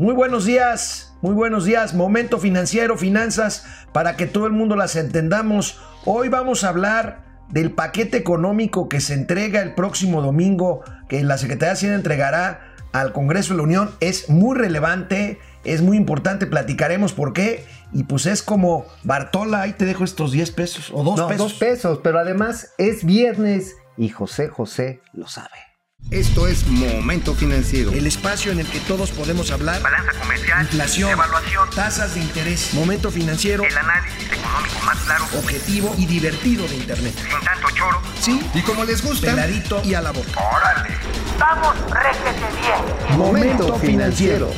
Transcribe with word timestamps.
Muy 0.00 0.14
buenos 0.14 0.46
días, 0.46 1.14
muy 1.20 1.34
buenos 1.34 1.66
días. 1.66 1.92
Momento 1.92 2.38
financiero, 2.38 2.96
finanzas, 2.96 3.66
para 3.92 4.16
que 4.16 4.24
todo 4.24 4.46
el 4.46 4.52
mundo 4.54 4.74
las 4.74 4.96
entendamos. 4.96 5.78
Hoy 6.06 6.30
vamos 6.30 6.64
a 6.64 6.70
hablar 6.70 7.44
del 7.50 7.72
paquete 7.72 8.16
económico 8.16 8.88
que 8.88 9.02
se 9.02 9.12
entrega 9.12 9.60
el 9.60 9.74
próximo 9.74 10.22
domingo, 10.22 10.82
que 11.06 11.22
la 11.22 11.36
Secretaría 11.36 11.68
de 11.68 11.72
Hacienda 11.74 11.96
entregará 11.96 12.72
al 12.92 13.12
Congreso 13.12 13.52
de 13.52 13.58
la 13.58 13.64
Unión. 13.64 13.90
Es 14.00 14.30
muy 14.30 14.56
relevante, 14.56 15.38
es 15.64 15.82
muy 15.82 15.98
importante, 15.98 16.46
platicaremos 16.46 17.12
por 17.12 17.34
qué. 17.34 17.66
Y 17.92 18.04
pues 18.04 18.24
es 18.24 18.42
como, 18.42 18.86
Bartola, 19.04 19.60
ahí 19.60 19.74
te 19.74 19.84
dejo 19.84 20.04
estos 20.04 20.32
10 20.32 20.50
pesos 20.52 20.90
o 20.94 21.04
2 21.04 21.18
No, 21.18 21.28
pesos. 21.28 21.50
dos 21.50 21.58
pesos, 21.58 22.00
pero 22.02 22.18
además 22.18 22.72
es 22.78 23.04
viernes 23.04 23.76
y 23.98 24.08
José 24.08 24.48
José 24.48 25.02
lo 25.12 25.28
sabe. 25.28 25.69
Esto 26.08 26.48
es 26.48 26.66
Momento 26.66 27.34
Financiero. 27.36 27.92
El 27.92 28.04
espacio 28.04 28.50
en 28.50 28.58
el 28.58 28.66
que 28.66 28.80
todos 28.80 29.12
podemos 29.12 29.52
hablar. 29.52 29.80
Balanza 29.80 30.10
comercial, 30.20 30.62
Inflación, 30.62 31.10
evaluación, 31.10 31.70
tasas 31.70 32.14
de 32.14 32.20
interés, 32.20 32.74
momento 32.74 33.12
financiero, 33.12 33.62
el 33.62 33.78
análisis 33.78 34.24
económico 34.32 34.80
más 34.84 34.98
claro, 35.04 35.24
objetivo 35.38 35.94
y 35.98 36.06
divertido 36.06 36.66
de 36.66 36.74
Internet. 36.78 37.14
sin 37.14 37.44
tanto 37.46 37.68
choro. 37.76 38.02
Sí, 38.20 38.40
Y 38.54 38.62
como 38.62 38.84
les 38.84 39.04
gusta, 39.04 39.28
peladito 39.28 39.80
y 39.84 39.94
a 39.94 40.02
la 40.02 40.10
boca. 40.10 40.30
¡Órale! 40.56 40.88
¡Vamos, 41.38 41.76
réjete 41.90 42.46
bien! 42.60 43.16
Momento 43.18 43.76
financiero. 43.78 44.50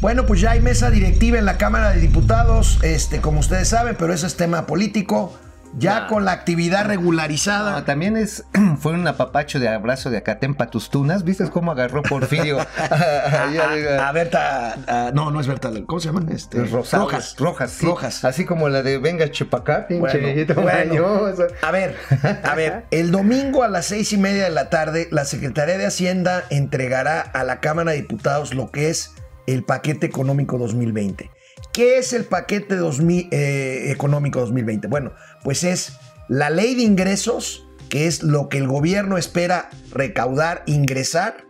Bueno, 0.00 0.26
pues 0.26 0.40
ya 0.40 0.50
hay 0.50 0.60
mesa 0.60 0.90
directiva 0.90 1.38
en 1.38 1.44
la 1.44 1.56
Cámara 1.56 1.90
de 1.90 2.00
Diputados, 2.00 2.80
este, 2.82 3.20
como 3.20 3.38
ustedes 3.38 3.68
saben, 3.68 3.94
pero 3.96 4.12
eso 4.12 4.26
es 4.26 4.36
tema 4.36 4.66
político. 4.66 5.38
Ya 5.76 5.96
Ah. 6.04 6.06
con 6.06 6.24
la 6.24 6.32
actividad 6.32 6.86
regularizada. 6.86 7.76
Ah, 7.76 7.84
también 7.84 8.16
es, 8.16 8.44
fue 8.78 8.92
un 8.92 9.06
apapacho 9.06 9.58
de 9.58 9.68
abrazo 9.68 10.10
de 10.10 10.18
Acatempa 10.18 10.70
tus 10.70 10.88
tunas. 10.90 11.24
¿Viste 11.24 11.48
cómo 11.50 11.72
agarró 11.72 12.02
Porfirio? 12.02 12.58
Ahí 12.90 13.58
arriba? 13.58 14.08
a, 14.08 14.12
Berta, 14.12 15.10
no, 15.14 15.30
no 15.30 15.40
es 15.40 15.46
Berta, 15.46 15.70
¿cómo 15.86 16.00
se 16.00 16.08
llaman? 16.08 16.30
Este, 16.30 16.64
Rosadas, 16.64 17.04
Rojas. 17.04 17.36
rojas, 17.38 17.70
sí. 17.72 17.86
Rojas. 17.86 18.24
Así 18.24 18.44
como 18.44 18.68
la 18.68 18.82
de 18.82 18.98
Venga 18.98 19.30
Chupacá, 19.30 19.86
pinche 19.88 20.44
Bueno, 20.54 21.20
bueno. 21.20 21.44
A 21.62 21.70
ver, 21.70 21.96
a 22.44 22.54
ver, 22.54 22.84
el 22.90 23.10
domingo 23.10 23.62
a 23.62 23.68
las 23.68 23.86
seis 23.86 24.12
y 24.12 24.16
media 24.16 24.44
de 24.44 24.50
la 24.50 24.70
tarde, 24.70 25.08
la 25.10 25.24
Secretaría 25.24 25.76
de 25.78 25.86
Hacienda 25.86 26.44
entregará 26.50 27.20
a 27.20 27.44
la 27.44 27.60
Cámara 27.60 27.90
de 27.92 27.98
Diputados 27.98 28.54
lo 28.54 28.70
que 28.70 28.90
es 28.90 29.12
el 29.46 29.64
paquete 29.64 30.06
económico 30.06 30.56
2020. 30.58 31.30
¿Qué 31.74 31.98
es 31.98 32.12
el 32.12 32.24
paquete 32.24 32.76
2000, 32.76 33.30
eh, 33.32 33.90
económico 33.90 34.38
2020? 34.38 34.86
Bueno, 34.86 35.12
pues 35.42 35.64
es 35.64 35.94
la 36.28 36.48
ley 36.48 36.76
de 36.76 36.82
ingresos, 36.82 37.66
que 37.88 38.06
es 38.06 38.22
lo 38.22 38.48
que 38.48 38.58
el 38.58 38.68
gobierno 38.68 39.18
espera 39.18 39.70
recaudar, 39.90 40.62
ingresar 40.66 41.44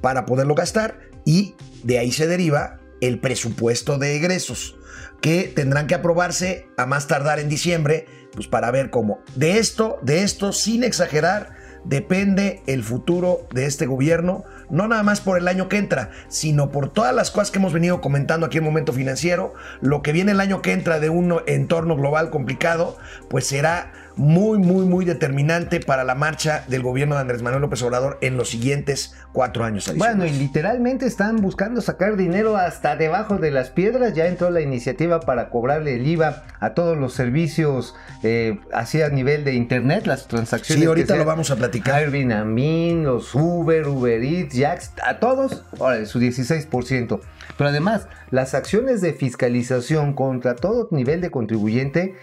para 0.00 0.26
poderlo 0.26 0.56
gastar, 0.56 0.98
y 1.24 1.54
de 1.84 2.00
ahí 2.00 2.10
se 2.10 2.26
deriva 2.26 2.80
el 3.00 3.20
presupuesto 3.20 3.98
de 3.98 4.16
egresos, 4.16 4.76
que 5.20 5.44
tendrán 5.44 5.86
que 5.86 5.94
aprobarse 5.94 6.66
a 6.76 6.84
más 6.84 7.06
tardar 7.06 7.38
en 7.38 7.48
diciembre, 7.48 8.06
pues 8.32 8.48
para 8.48 8.72
ver 8.72 8.90
cómo. 8.90 9.20
De 9.36 9.58
esto, 9.58 10.00
de 10.02 10.24
esto, 10.24 10.52
sin 10.52 10.82
exagerar, 10.82 11.54
depende 11.84 12.62
el 12.66 12.82
futuro 12.82 13.46
de 13.54 13.66
este 13.66 13.86
gobierno, 13.86 14.42
no 14.70 14.88
nada 14.88 15.02
más 15.02 15.20
por 15.20 15.38
el 15.38 15.48
año 15.48 15.68
que 15.68 15.78
entra, 15.78 16.10
sino 16.28 16.70
por 16.70 16.88
todas 16.90 17.14
las 17.14 17.30
cosas 17.30 17.50
que 17.50 17.58
hemos 17.58 17.72
venido 17.72 18.00
comentando 18.00 18.46
aquí 18.46 18.58
en 18.58 18.64
Momento 18.64 18.92
Financiero, 18.92 19.54
lo 19.80 20.02
que 20.02 20.12
viene 20.12 20.32
el 20.32 20.40
año 20.40 20.62
que 20.62 20.72
entra 20.72 21.00
de 21.00 21.10
un 21.10 21.40
entorno 21.46 21.96
global 21.96 22.30
complicado, 22.30 22.96
pues 23.28 23.46
será 23.46 23.92
muy, 24.18 24.58
muy, 24.58 24.84
muy 24.84 25.04
determinante 25.04 25.80
para 25.80 26.04
la 26.04 26.14
marcha 26.14 26.64
del 26.68 26.82
gobierno 26.82 27.14
de 27.14 27.22
Andrés 27.22 27.40
Manuel 27.40 27.62
López 27.62 27.82
Obrador 27.82 28.18
en 28.20 28.36
los 28.36 28.50
siguientes 28.50 29.14
cuatro 29.32 29.64
años 29.64 29.90
Bueno, 29.96 30.26
y 30.26 30.30
literalmente 30.30 31.06
están 31.06 31.36
buscando 31.36 31.80
sacar 31.80 32.16
dinero 32.16 32.56
hasta 32.56 32.96
debajo 32.96 33.38
de 33.38 33.52
las 33.52 33.70
piedras. 33.70 34.14
Ya 34.14 34.26
entró 34.26 34.50
la 34.50 34.60
iniciativa 34.60 35.20
para 35.20 35.50
cobrarle 35.50 35.94
el 35.94 36.06
IVA 36.06 36.44
a 36.60 36.74
todos 36.74 36.98
los 36.98 37.14
servicios 37.14 37.94
eh, 38.24 38.58
así 38.72 39.00
a 39.00 39.08
nivel 39.08 39.44
de 39.44 39.54
internet, 39.54 40.06
las 40.06 40.26
transacciones. 40.26 40.82
Sí, 40.82 40.88
ahorita 40.88 41.16
lo 41.16 41.24
vamos 41.24 41.50
a 41.50 41.56
platicar. 41.56 41.94
Airbnb, 41.94 43.04
los 43.04 43.34
Uber, 43.34 43.86
Uber 43.86 44.22
Eats, 44.22 44.58
Jax, 44.58 44.92
a 45.04 45.20
todos, 45.20 45.64
órale, 45.78 46.06
su 46.06 46.18
16%. 46.18 47.20
Pero 47.56 47.70
además, 47.70 48.08
las 48.30 48.54
acciones 48.54 49.00
de 49.00 49.12
fiscalización 49.12 50.14
contra 50.14 50.56
todo 50.56 50.88
nivel 50.90 51.20
de 51.20 51.30
contribuyente, 51.30 52.14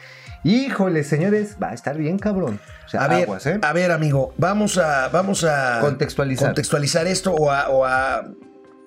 híjole, 0.45 1.03
señores, 1.03 1.57
va 1.61 1.71
a 1.71 1.73
estar 1.73 1.97
bien 1.97 2.17
cabrón. 2.19 2.59
O 2.85 2.89
sea, 2.89 3.03
A 3.03 3.07
ver, 3.07 3.23
aguas, 3.23 3.45
¿eh? 3.47 3.59
a 3.61 3.73
ver, 3.73 3.91
amigo, 3.91 4.33
vamos 4.37 4.77
a, 4.77 5.09
vamos 5.09 5.43
a 5.43 5.79
Contextualizar. 5.81 6.47
contextualizar 6.49 7.07
esto 7.07 7.33
o 7.33 7.51
a, 7.51 7.67
o 7.69 7.83
a 7.85 8.23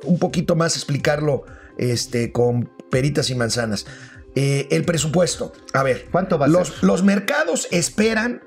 un 0.05 0.19
poquito 0.19 0.55
más 0.55 0.77
explicarlo 0.77 1.43
este, 1.77 2.33
con 2.33 2.71
peritas 2.91 3.29
y 3.31 3.35
manzanas. 3.35 3.87
Eh, 4.35 4.69
el 4.71 4.85
presupuesto. 4.85 5.53
A 5.73 5.83
ver, 5.83 6.07
¿Cuánto 6.13 6.39
va 6.39 6.47
a 6.47 6.49
los, 6.49 6.69
ser? 6.69 6.85
los 6.85 7.03
mercados 7.03 7.67
esperan 7.73 8.41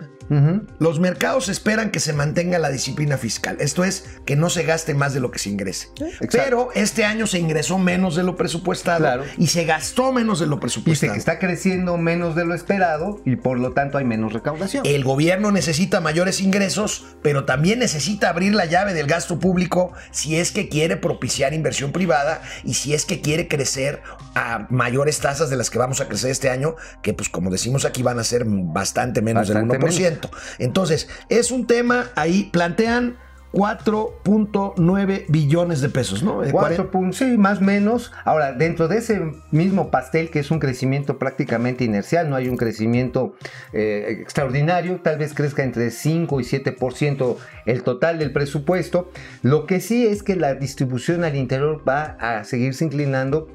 Los 0.80 1.00
mercados 1.00 1.50
esperan 1.50 1.92
que 1.92 2.00
se 2.00 2.14
mantenga 2.14 2.58
la 2.59 2.69
disciplina 2.69 3.18
fiscal, 3.18 3.58
esto 3.59 3.84
es, 3.84 4.06
que 4.25 4.36
no 4.36 4.50
se 4.50 4.64
gaste 4.64 4.94
más 4.94 5.14
de 5.14 5.19
lo 5.19 5.30
que 5.31 5.40
se 5.40 5.50
ingrese. 5.50 5.90
exacto. 6.00 6.28
Pero 6.31 6.69
este 6.74 7.03
año 7.06 7.28
se 7.28 7.38
ingresó 7.40 7.78
menos 7.78 8.16
de 8.16 8.24
lo 8.24 8.36
presupuestado 8.38 9.00
Claro. 9.00 9.24
y 9.38 9.47
se 9.47 9.66
gastó 9.66 10.12
menos 10.14 10.40
de 10.40 10.46
lo 10.47 10.56
Dice 10.56 10.62
presupuestado. 10.62 11.14
que 11.14 11.20
está 11.20 11.38
creciendo 11.40 11.97
menos 11.97 12.36
de 12.36 12.46
lo 12.46 12.53
esperado 12.56 13.22
y 13.25 13.36
por 13.36 13.59
lo 13.59 13.72
tanto 13.74 13.97
hay 13.97 14.06
menos 14.06 14.31
recaudación. 14.34 14.86
El 14.86 15.03
gobierno 15.03 15.52
necesita 15.52 16.00
mayores 16.00 16.40
ingresos, 16.41 17.06
pero 17.22 17.46
también 17.46 17.80
necesita 17.80 18.30
abrir 18.30 18.53
la 18.56 18.66
llave 18.66 18.94
del 18.94 19.08
gasto 19.08 19.40
público 19.40 19.91
si 20.12 20.38
es 20.38 20.52
que 20.52 20.70
quiere 20.70 20.96
propiciar 20.97 21.53
inversión 21.53 21.91
privada 21.91 22.41
y 22.64 22.75
si 22.75 22.94
es 22.94 23.06
que 23.06 23.22
quiere 23.22 23.47
crecer 23.47 24.02
a 24.36 24.68
mayores 24.70 25.20
tasas 25.20 25.50
de 25.50 25.58
las 25.58 25.70
que 25.70 25.78
vamos 25.78 26.00
a 26.00 26.08
crecer 26.08 26.31
este 26.31 26.50
año, 26.50 26.75
que 27.02 27.14
pues 27.14 27.28
como 27.30 27.50
decimos 27.50 27.84
aquí 27.86 28.02
van 28.02 28.20
a 28.20 28.24
ser 28.24 28.46
bastante 28.46 29.22
menos 29.22 29.50
Bastante 29.50 29.78
del 29.78 29.84
1%. 29.84 30.21
Entonces, 30.59 31.09
es 31.30 31.52
un 31.52 31.66
tema 31.68 32.09
ahí, 32.16 32.50
plantean 32.52 33.18
4.9 33.54 35.26
billones 35.28 35.82
de 35.82 35.90
pesos, 35.90 36.24
¿no? 36.24 36.44
Eh, 36.44 36.52
Cuatro 36.52 36.90
puntos, 36.90 37.18
sí, 37.18 37.38
más 37.38 37.59
o 37.59 37.62
menos. 37.62 38.12
Ahora, 38.24 38.54
dentro 38.54 38.88
de 38.88 38.98
ese 38.98 39.22
mismo 39.52 39.92
pastel, 39.92 40.30
que 40.30 40.40
es 40.40 40.52
un 40.52 40.59
crecimiento 40.59 41.20
prácticamente 41.20 41.84
inercial, 41.84 42.30
no 42.30 42.36
hay 42.38 42.48
un 42.48 42.56
crecimiento 42.56 43.36
eh, 43.74 44.18
extraordinario, 44.22 45.02
tal 45.02 45.18
vez 45.18 45.34
crezca 45.34 45.64
entre 45.64 45.92
5 45.92 46.40
y 46.40 46.44
7% 46.44 47.38
el 47.66 47.84
total 47.84 48.20
del 48.20 48.32
presupuesto. 48.32 49.12
Lo 49.42 49.66
que 49.66 49.82
sí 49.82 50.08
es 50.08 50.24
que 50.24 50.36
la 50.36 50.56
distribución 50.56 51.24
al 51.26 51.36
interior 51.36 51.84
va 51.88 52.18
a 52.20 52.44
seguirse 52.46 52.86
inclinando 52.86 53.50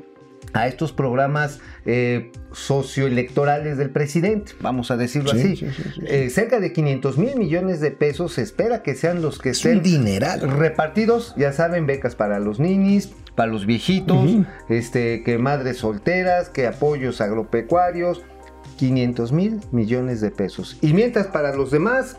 a 0.52 0.66
estos 0.68 0.92
programas 0.92 1.60
eh, 1.84 2.32
socioelectorales 2.52 3.76
del 3.78 3.90
presidente, 3.90 4.52
vamos 4.60 4.90
a 4.90 4.96
decirlo 4.96 5.30
Sí, 5.32 5.38
así. 5.38 5.56
sí, 5.56 5.66
sí, 5.70 5.82
sí. 5.94 6.00
Eh, 6.06 6.30
cerca 6.30 6.60
de 6.60 6.72
500 6.72 7.18
mil 7.18 7.36
millones 7.36 7.80
de 7.80 7.90
pesos 7.90 8.32
se 8.34 8.42
espera 8.42 8.82
que 8.82 8.94
sean 8.94 9.22
los 9.22 9.38
que 9.38 9.50
estén 9.50 9.82
dineral. 9.82 10.40
repartidos, 10.40 11.34
ya 11.36 11.52
saben, 11.52 11.86
becas 11.86 12.14
para 12.14 12.38
los 12.38 12.58
ninis, 12.60 13.10
para 13.34 13.52
los 13.52 13.66
viejitos, 13.66 14.30
este, 14.70 15.22
que 15.22 15.36
madres 15.38 15.78
solteras, 15.78 16.48
que 16.48 16.66
apoyos 16.66 17.20
agropecuarios, 17.20 18.22
500 18.78 19.32
mil 19.32 19.60
millones 19.72 20.20
de 20.20 20.30
pesos. 20.30 20.78
Y 20.80 20.94
mientras 20.94 21.26
para 21.26 21.54
los 21.54 21.70
demás, 21.70 22.16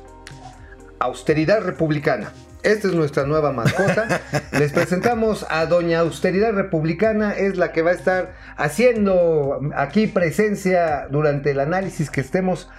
austeridad 1.00 1.62
republicana. 1.62 2.32
Esta 2.68 2.88
es 2.88 2.94
nuestra 2.94 3.24
nueva 3.26 3.52
mascota. 3.52 4.22
Les 4.52 4.72
presentamos 4.74 5.46
a 5.50 5.66
Doña 5.66 6.00
Austeridad 6.00 6.52
Republicana, 6.54 7.32
es 7.34 7.58
la 7.58 7.72
que 7.72 7.82
va 7.82 7.92
a 7.92 7.94
estar 7.94 8.34
haciendo 8.58 9.60
aquí 9.76 10.08
presencia 10.08 11.08
durante 11.10 11.52
el 11.52 11.60
análisis 11.60 12.10
que 12.10 12.22
estemos 12.22 12.70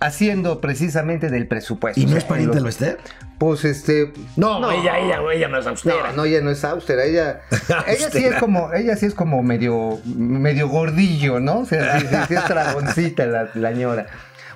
haciendo 0.00 0.60
precisamente 0.60 1.30
del 1.30 1.46
presupuesto. 1.46 2.00
¿Y 2.00 2.06
no 2.06 2.16
es 2.16 2.24
pariente 2.24 2.56
lo- 2.56 2.62
de 2.62 2.66
Lester? 2.68 2.98
Pues 3.38 3.64
este. 3.64 4.12
No, 4.36 4.70
ella, 4.70 4.98
ella, 4.98 5.20
ella 5.32 5.48
no 5.48 5.58
es 5.58 5.66
austera. 5.66 6.10
No, 6.10 6.18
no, 6.18 6.24
ella 6.24 6.40
no 6.40 6.50
es 6.50 6.64
austera, 6.64 7.04
ella, 7.04 7.40
ella 7.86 8.10
sí 8.10 8.24
es 8.24 8.36
como, 8.36 8.72
ella 8.72 8.96
sí 8.96 9.06
es 9.06 9.14
como 9.14 9.42
medio, 9.42 9.98
medio 10.04 10.68
gordillo, 10.68 11.40
¿no? 11.40 11.60
O 11.60 11.64
sea, 11.64 11.98
sí, 12.00 12.06
sí, 12.08 12.16
sí 12.28 12.34
es 12.34 12.44
dragoncita 12.48 13.26
la, 13.26 13.48
la 13.54 13.72
ñora. 13.72 14.06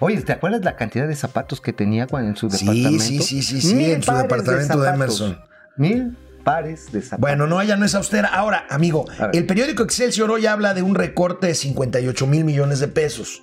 Oye, 0.00 0.21
¿te 0.23 0.33
acuerdas 0.33 0.62
la 0.65 0.77
cantidad 0.77 1.09
de 1.09 1.17
zapatos 1.17 1.61
que 1.61 1.73
tenía 1.73 2.06
en 2.11 2.37
su 2.37 2.49
departamento? 2.49 3.03
sí, 3.03 3.21
sí, 3.21 3.43
sí, 3.43 3.61
sí, 3.61 3.75
Mil 3.75 3.91
en 3.91 4.03
su 4.03 4.12
departamento 4.12 4.79
de 4.81 4.89
zapatos. 4.89 4.95
Emerson. 4.95 5.41
Mil 5.77 6.17
pares 6.45 6.93
de 6.93 7.03
zapatos. 7.03 7.21
Bueno, 7.21 7.47
no, 7.47 7.61
ella 7.61 7.77
no 7.77 7.85
es 7.85 7.95
austera. 7.95 8.29
Ahora, 8.29 8.67
amigo, 8.71 9.05
el 9.33 9.47
periódico 9.47 9.83
Excelsior 9.83 10.31
hoy 10.31 10.47
habla 10.47 10.75
de 10.75 10.83
un 10.83 10.95
recorte 10.95 11.49
de 11.49 11.55
58 11.55 12.27
mil 12.27 12.45
millones 12.45 12.81
de 12.81 12.89
pesos 12.89 13.43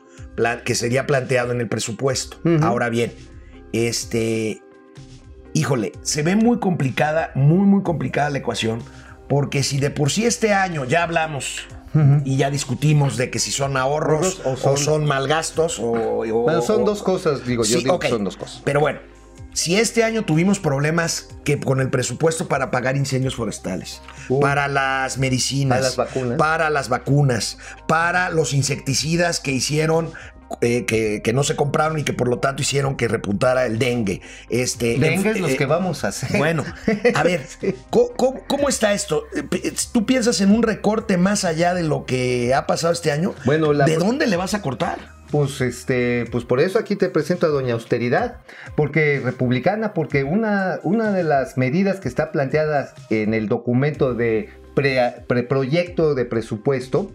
que 0.64 0.76
sería 0.76 1.06
planteado 1.06 1.52
en 1.52 1.62
el 1.62 1.68
presupuesto. 1.68 2.38
Ahora 2.62 2.90
bien, 2.90 3.14
este, 3.74 4.62
híjole, 5.54 5.94
se 6.02 6.24
ve 6.24 6.36
muy 6.36 6.60
complicada, 6.60 7.32
muy, 7.36 7.66
muy 7.66 7.84
complicada 7.84 8.30
la 8.30 8.40
ecuación, 8.40 8.82
porque 9.28 9.64
si 9.64 9.80
de 9.80 9.90
por 9.90 10.12
sí 10.12 10.26
este 10.26 10.54
año 10.54 10.86
ya 10.86 11.04
hablamos 11.04 11.68
y 12.26 12.38
ya 12.38 12.50
discutimos 12.52 13.18
de 13.18 13.30
que 13.30 13.40
si 13.40 13.52
son 13.52 13.78
ahorros 13.78 14.42
o 14.46 14.52
o 14.52 14.58
son, 14.58 14.78
son- 14.78 15.06
mal 15.06 15.28
gastos 15.28 15.80
o... 15.80 15.92
o- 15.92 16.42
Bueno, 16.44 16.62
son 16.62 16.82
o- 16.82 16.86
dos 16.86 17.02
cosas, 17.04 17.46
digo, 17.46 17.64
yo 17.64 17.78
Sí, 17.78 17.84
digo 17.84 18.00
que 18.00 18.10
son 18.10 18.24
dos 18.24 18.38
cosas. 18.38 18.62
Pero 18.66 18.80
bueno, 18.82 19.00
si 19.54 19.78
este 19.78 20.04
año 20.04 20.26
tuvimos 20.26 20.60
problemas 20.60 21.30
que 21.46 21.60
con 21.60 21.80
el 21.80 21.90
presupuesto 21.90 22.48
para 22.50 22.72
pagar 22.72 22.98
incendios 22.98 23.36
forestales, 23.36 24.02
Uh. 24.28 24.40
para 24.42 24.68
las 24.68 25.18
medicinas, 25.18 25.78
Para 25.78 25.82
las 25.88 25.96
vacunas. 25.96 26.38
para 26.38 26.70
las 26.70 26.90
vacunas, 26.90 27.58
para 27.88 28.30
los 28.30 28.54
insecticidas 28.54 29.40
que 29.40 29.52
hicieron 29.52 30.12
eh, 30.62 30.86
que, 30.86 31.22
que 31.24 31.34
no 31.34 31.44
se 31.44 31.56
compraron 31.56 32.00
y 32.00 32.04
que 32.04 32.14
por 32.14 32.28
lo 32.28 32.40
tanto 32.40 32.62
hicieron 32.62 32.96
que 32.96 33.08
repuntara 33.08 33.66
el 33.66 33.80
dengue. 33.80 34.22
Este, 34.50 34.98
Dengue 34.98 35.30
en- 35.32 35.36
es 35.36 35.40
los 35.42 35.52
eh, 35.52 35.58
que 35.58 35.66
vamos 35.66 36.04
a 36.04 36.10
hacer. 36.10 36.38
Bueno, 36.38 36.64
a 37.14 37.24
ver, 37.24 37.46
¿cómo, 37.90 38.10
cómo- 38.16 38.42
cómo 38.48 38.70
está 38.70 38.94
esto? 38.94 39.24
Eh, 39.36 39.44
p- 39.44 39.74
¿Tú 39.92 40.06
piensas 40.06 40.42
en 40.42 40.52
un 40.52 40.64
recorte 40.64 41.18
más 41.18 41.46
allá 41.46 41.74
de 41.74 41.84
lo 41.84 42.06
que 42.06 42.54
ha 42.54 42.68
pasado 42.68 42.94
este 42.94 43.12
año? 43.12 43.34
Bueno, 43.46 43.74
la- 43.74 43.86
¿de 43.86 43.98
dónde 43.98 44.28
le 44.28 44.38
vas 44.38 44.54
a 44.54 44.62
cortar? 44.62 45.14
Pues 45.32 45.60
este, 45.60 46.26
pues 46.32 46.46
por 46.46 46.60
eso 46.62 46.78
aquí 46.80 46.96
te 46.96 47.10
presento 47.10 47.48
a 47.48 47.50
Doña 47.50 47.74
Austeridad, 47.74 48.38
porque 48.76 49.20
republicana, 49.22 49.94
porque 49.94 50.24
una, 50.24 50.80
una 50.84 51.12
de 51.12 51.24
las 51.24 51.58
medidas 51.58 52.00
que 52.00 52.08
está 52.08 52.32
planteada 52.32 52.94
en 53.10 53.34
el 53.34 53.48
documento 53.50 54.14
de 54.14 54.50
pre- 54.76 55.24
preproyecto 55.28 56.14
de 56.16 56.26
presupuesto, 56.26 57.12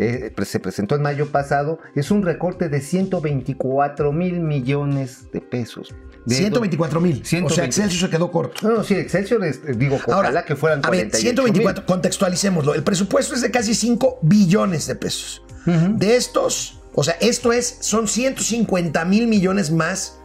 eh, 0.00 0.32
se 0.44 0.60
presentó 0.60 0.94
en 0.96 1.02
mayo 1.02 1.26
pasado, 1.30 1.78
es 1.94 2.10
un 2.10 2.22
recorte 2.22 2.68
de 2.68 2.80
124 2.80 4.12
mil 4.12 4.40
millones 4.40 5.30
de 5.32 5.40
pesos. 5.40 5.94
De 6.26 6.34
124 6.34 7.00
mil. 7.00 7.14
O 7.22 7.24
sea, 7.24 7.28
120. 7.40 7.64
Excelsior 7.64 8.00
se 8.10 8.10
quedó 8.16 8.30
corto. 8.30 8.68
No, 8.68 8.76
no, 8.78 8.84
sí, 8.84 8.94
Excelsior, 8.94 9.44
es- 9.44 9.60
digo, 9.78 9.98
ojalá 10.06 10.44
que 10.44 10.54
fueran 10.56 10.80
a 10.84 10.90
ver, 10.90 11.08
48 11.10 11.20
124, 11.42 11.86
contextualicémoslo. 11.86 12.74
El 12.74 12.82
presupuesto 12.82 13.34
es 13.34 13.40
de 13.40 13.50
casi 13.50 13.74
5 13.74 14.18
billones 14.22 14.86
de 14.86 14.94
pesos. 14.96 15.42
De 15.66 16.16
estos, 16.16 16.80
o 16.94 17.04
sea, 17.04 17.14
esto 17.20 17.52
es, 17.52 17.76
son 17.80 18.08
150 18.08 19.04
mil 19.04 19.26
millones 19.28 19.70
más 19.70 20.18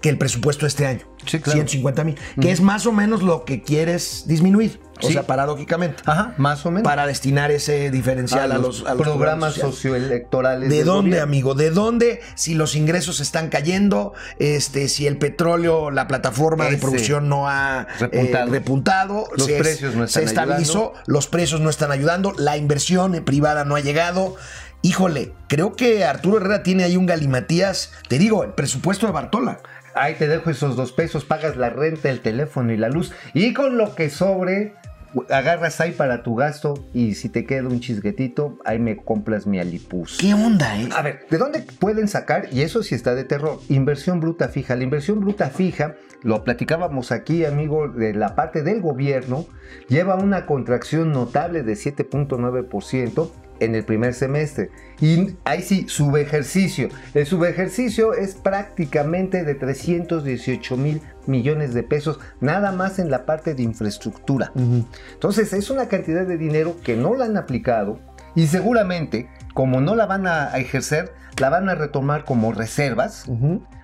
que 0.00 0.08
el 0.08 0.18
presupuesto 0.18 0.64
de 0.64 0.68
este 0.68 0.86
año. 0.86 1.00
Sí, 1.26 1.38
claro. 1.38 1.58
150 1.58 2.04
mil. 2.04 2.16
Que 2.40 2.50
es 2.50 2.60
más 2.60 2.86
o 2.86 2.92
menos 2.92 3.22
lo 3.22 3.44
que 3.44 3.62
quieres 3.62 4.24
disminuir. 4.26 4.80
O 5.02 5.06
Sí. 5.06 5.12
sea, 5.14 5.22
paradójicamente. 5.24 6.02
Ajá, 6.06 6.34
más 6.36 6.64
o 6.64 6.70
menos. 6.70 6.84
Para 6.84 7.06
destinar 7.06 7.50
ese 7.50 7.90
diferencial 7.90 8.52
a, 8.52 8.58
los, 8.58 8.84
a 8.86 8.94
los 8.94 9.02
programas 9.02 9.54
socioelectorales. 9.54 10.68
¿De 10.68 10.84
dónde, 10.84 11.10
gobierno. 11.10 11.22
amigo? 11.24 11.54
¿De 11.54 11.70
dónde? 11.70 12.20
Si 12.34 12.54
los 12.54 12.74
ingresos 12.76 13.20
están 13.20 13.48
cayendo, 13.48 14.12
este, 14.38 14.88
si 14.88 15.06
el 15.06 15.18
petróleo, 15.18 15.90
la 15.90 16.06
plataforma 16.08 16.66
de 16.68 16.76
producción 16.78 17.28
no 17.28 17.48
ha 17.48 17.86
eh, 18.00 18.06
Repuntado. 18.10 18.50
repuntado, 18.52 19.24
Los 19.36 19.46
se, 19.46 19.58
precios 19.58 19.94
no 19.94 20.04
están 20.04 20.22
se 20.22 20.28
estabilizó, 20.28 20.92
los 21.06 21.26
precios 21.26 21.60
no 21.60 21.70
están 21.70 21.92
ayudando, 21.92 22.32
la 22.38 22.56
inversión 22.56 23.12
privada 23.24 23.64
no 23.64 23.76
ha 23.76 23.80
llegado. 23.80 24.36
Híjole, 24.82 25.32
creo 25.48 25.74
que 25.76 26.04
Arturo 26.04 26.38
Herrera 26.38 26.62
tiene 26.62 26.84
ahí 26.84 26.96
un 26.96 27.06
galimatías. 27.06 27.92
Te 28.08 28.18
digo, 28.18 28.42
el 28.44 28.50
presupuesto 28.52 29.06
de 29.06 29.12
Bartola. 29.12 29.60
Ahí 29.94 30.14
te 30.14 30.26
dejo 30.26 30.48
esos 30.50 30.74
dos 30.74 30.90
pesos, 30.90 31.24
pagas 31.24 31.56
la 31.56 31.68
renta, 31.68 32.08
el 32.08 32.20
teléfono 32.20 32.72
y 32.72 32.78
la 32.78 32.88
luz. 32.88 33.12
Y 33.34 33.52
con 33.52 33.76
lo 33.76 33.94
que 33.94 34.08
sobre, 34.10 34.74
agarras 35.30 35.80
ahí 35.80 35.92
para 35.92 36.22
tu 36.22 36.34
gasto. 36.34 36.74
Y 36.92 37.14
si 37.14 37.28
te 37.28 37.44
queda 37.44 37.68
un 37.68 37.80
chisguetito, 37.80 38.58
ahí 38.64 38.78
me 38.78 38.96
compras 38.96 39.46
mi 39.46 39.58
alipus. 39.58 40.18
¿Qué 40.20 40.34
onda, 40.34 40.80
eh? 40.80 40.88
A 40.94 41.02
ver, 41.02 41.26
¿de 41.30 41.38
dónde 41.38 41.64
pueden 41.78 42.08
sacar? 42.08 42.48
Y 42.52 42.62
eso 42.62 42.82
sí 42.82 42.94
está 42.94 43.14
de 43.14 43.24
terror. 43.24 43.60
Inversión 43.68 44.20
bruta 44.20 44.48
fija. 44.48 44.76
La 44.76 44.84
inversión 44.84 45.20
bruta 45.20 45.50
fija, 45.50 45.96
lo 46.22 46.44
platicábamos 46.44 47.12
aquí, 47.12 47.44
amigo, 47.44 47.88
de 47.88 48.14
la 48.14 48.34
parte 48.34 48.62
del 48.62 48.80
gobierno, 48.80 49.46
lleva 49.88 50.16
una 50.16 50.46
contracción 50.46 51.12
notable 51.12 51.62
de 51.62 51.74
7.9% 51.74 53.30
en 53.64 53.74
el 53.74 53.84
primer 53.84 54.14
semestre. 54.14 54.70
Y 55.00 55.36
ahí 55.44 55.62
sí, 55.62 55.86
subejercicio. 55.88 56.88
El 57.14 57.26
subejercicio 57.26 58.14
es 58.14 58.34
prácticamente 58.34 59.44
de 59.44 59.54
318 59.54 60.76
mil 60.76 61.00
millones 61.26 61.74
de 61.74 61.82
pesos, 61.82 62.18
nada 62.40 62.72
más 62.72 62.98
en 62.98 63.10
la 63.10 63.24
parte 63.24 63.54
de 63.54 63.62
infraestructura. 63.62 64.52
Entonces 64.54 65.52
es 65.52 65.70
una 65.70 65.88
cantidad 65.88 66.26
de 66.26 66.36
dinero 66.36 66.76
que 66.82 66.96
no 66.96 67.14
la 67.14 67.26
han 67.26 67.36
aplicado 67.36 67.98
y 68.34 68.46
seguramente, 68.46 69.28
como 69.54 69.80
no 69.80 69.94
la 69.94 70.06
van 70.06 70.26
a 70.26 70.56
ejercer, 70.56 71.14
la 71.38 71.50
van 71.50 71.68
a 71.68 71.74
retomar 71.74 72.24
como 72.24 72.52
reservas 72.52 73.26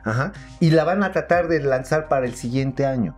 ajá, 0.05 0.33
y 0.61 0.71
la 0.71 0.85
van 0.85 1.03
a 1.03 1.13
tratar 1.13 1.49
de 1.49 1.61
lanzar 1.61 2.09
para 2.09 2.27
el 2.27 2.35
siguiente 2.35 2.87
año. 2.87 3.17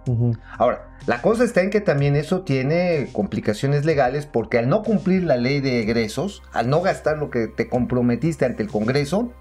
Ahora, 0.59 0.89
la 1.07 1.23
cosa 1.23 1.45
está 1.45 1.63
en 1.63 1.71
que 1.71 1.81
también 1.81 2.17
eso 2.17 2.43
tiene 2.43 3.09
complicaciones 3.13 3.85
legales 3.85 4.27
porque 4.27 4.59
al 4.59 4.69
no 4.69 4.83
cumplir 4.83 5.25
la 5.25 5.37
ley 5.37 5.61
de 5.61 5.81
egresos, 5.81 6.43
al 6.53 6.69
no 6.69 6.81
gastar 6.83 7.19
lo 7.19 7.31
que 7.31 7.47
te 7.49 7.69
comprometiste 7.69 8.45
ante 8.45 8.63
el 8.63 8.69
Congreso, 8.69 9.33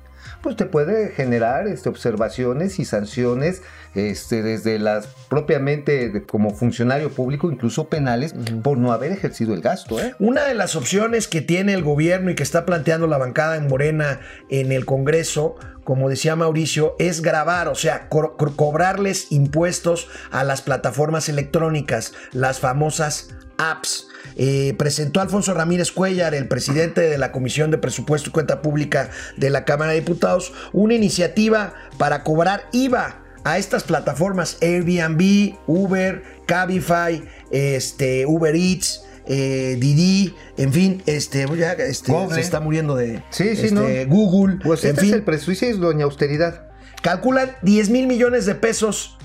pues 0.42 0.56
te 0.56 0.66
puede 0.66 1.10
generar 1.10 1.68
este, 1.68 1.90
observaciones 1.90 2.80
y 2.80 2.86
sanciones 2.86 3.62
este, 3.96 4.44
desde 4.44 4.80
las 4.80 5.08
propiamente 5.30 6.10
de- 6.10 6.24
como 6.24 6.52
funcionario 6.54 7.10
público, 7.10 7.52
incluso 7.52 7.88
penales, 7.90 8.34
por 8.64 8.78
no 8.78 8.92
haber 8.92 9.12
ejercido 9.12 9.54
el 9.54 9.62
gasto. 9.62 10.00
¿eh? 10.00 10.14
Una 10.20 10.44
de 10.46 10.54
las 10.54 10.76
opciones 10.76 11.28
que 11.28 11.42
tiene 11.42 11.74
el 11.74 11.84
gobierno 11.84 12.30
y 12.31 12.36
que 12.36 12.44
está 12.44 12.66
planteando 12.66 13.08
la 13.08 13.18
bancada 13.18 13.56
en 13.58 13.68
Morena 13.68 14.20
en 14.50 14.72
el 14.72 14.86
Congreso, 14.86 15.56
como 15.84 16.08
decía 16.10 16.36
Mauricio, 16.36 16.96
es 17.00 17.22
grabar, 17.22 17.68
o 17.68 17.75
sea, 17.75 18.10
co- 18.10 18.38
co- 18.38 18.56
cobrarles 18.56 19.32
impuestos 19.32 20.08
a 20.32 20.44
las 20.44 20.62
plataformas 20.62 21.30
electrónicas, 21.30 22.14
las 22.32 22.60
famosas 22.60 23.30
apps. 23.60 24.08
Eh, 24.36 24.74
presentó 24.78 25.22
Alfonso 25.22 25.54
Ramírez 25.54 25.92
Cuellar, 25.92 26.34
el 26.34 26.48
presidente 26.48 27.02
de 27.02 27.18
la 27.18 27.32
Comisión 27.32 27.72
de 27.72 27.78
Presupuesto 27.78 28.30
y 28.30 28.32
Cuenta 28.32 28.62
Pública 28.62 29.12
de 29.38 29.50
la 29.50 29.66
Cámara 29.66 29.92
de 29.92 30.00
Diputados, 30.00 30.54
una 30.72 30.96
iniciativa 30.96 31.74
para 31.98 32.24
cobrar 32.24 32.64
IVA 32.72 33.22
a 33.44 33.58
estas 33.58 33.84
plataformas 33.84 34.58
Airbnb, 34.62 35.56
Uber, 35.68 36.24
Cabify, 36.46 37.24
este, 37.52 38.26
Uber 38.26 38.56
Eats, 38.56 39.04
eh, 39.28 39.78
Didi, 39.80 40.34
en 40.58 40.74
fin, 40.74 41.04
este, 41.06 41.46
ya, 41.56 41.74
este, 41.74 42.12
se 42.34 42.42
está 42.42 42.60
muriendo 42.60 42.96
de 42.96 43.24
Sí, 43.30 43.56
sí, 43.56 43.68
este, 43.68 44.06
¿no? 44.06 44.16
Google, 44.16 44.58
Pues 44.64 44.84
en 44.84 44.92
este 44.92 45.02
fin, 45.02 45.24
es 45.28 45.62
el 45.62 45.70
es 45.70 45.80
doña 45.80 46.06
austeridad. 46.06 46.70
calculan 47.02 47.56
10 47.62 47.90
mil 47.90 48.08
millones 48.08 48.46
de 48.46 48.56
pesos 48.56 49.18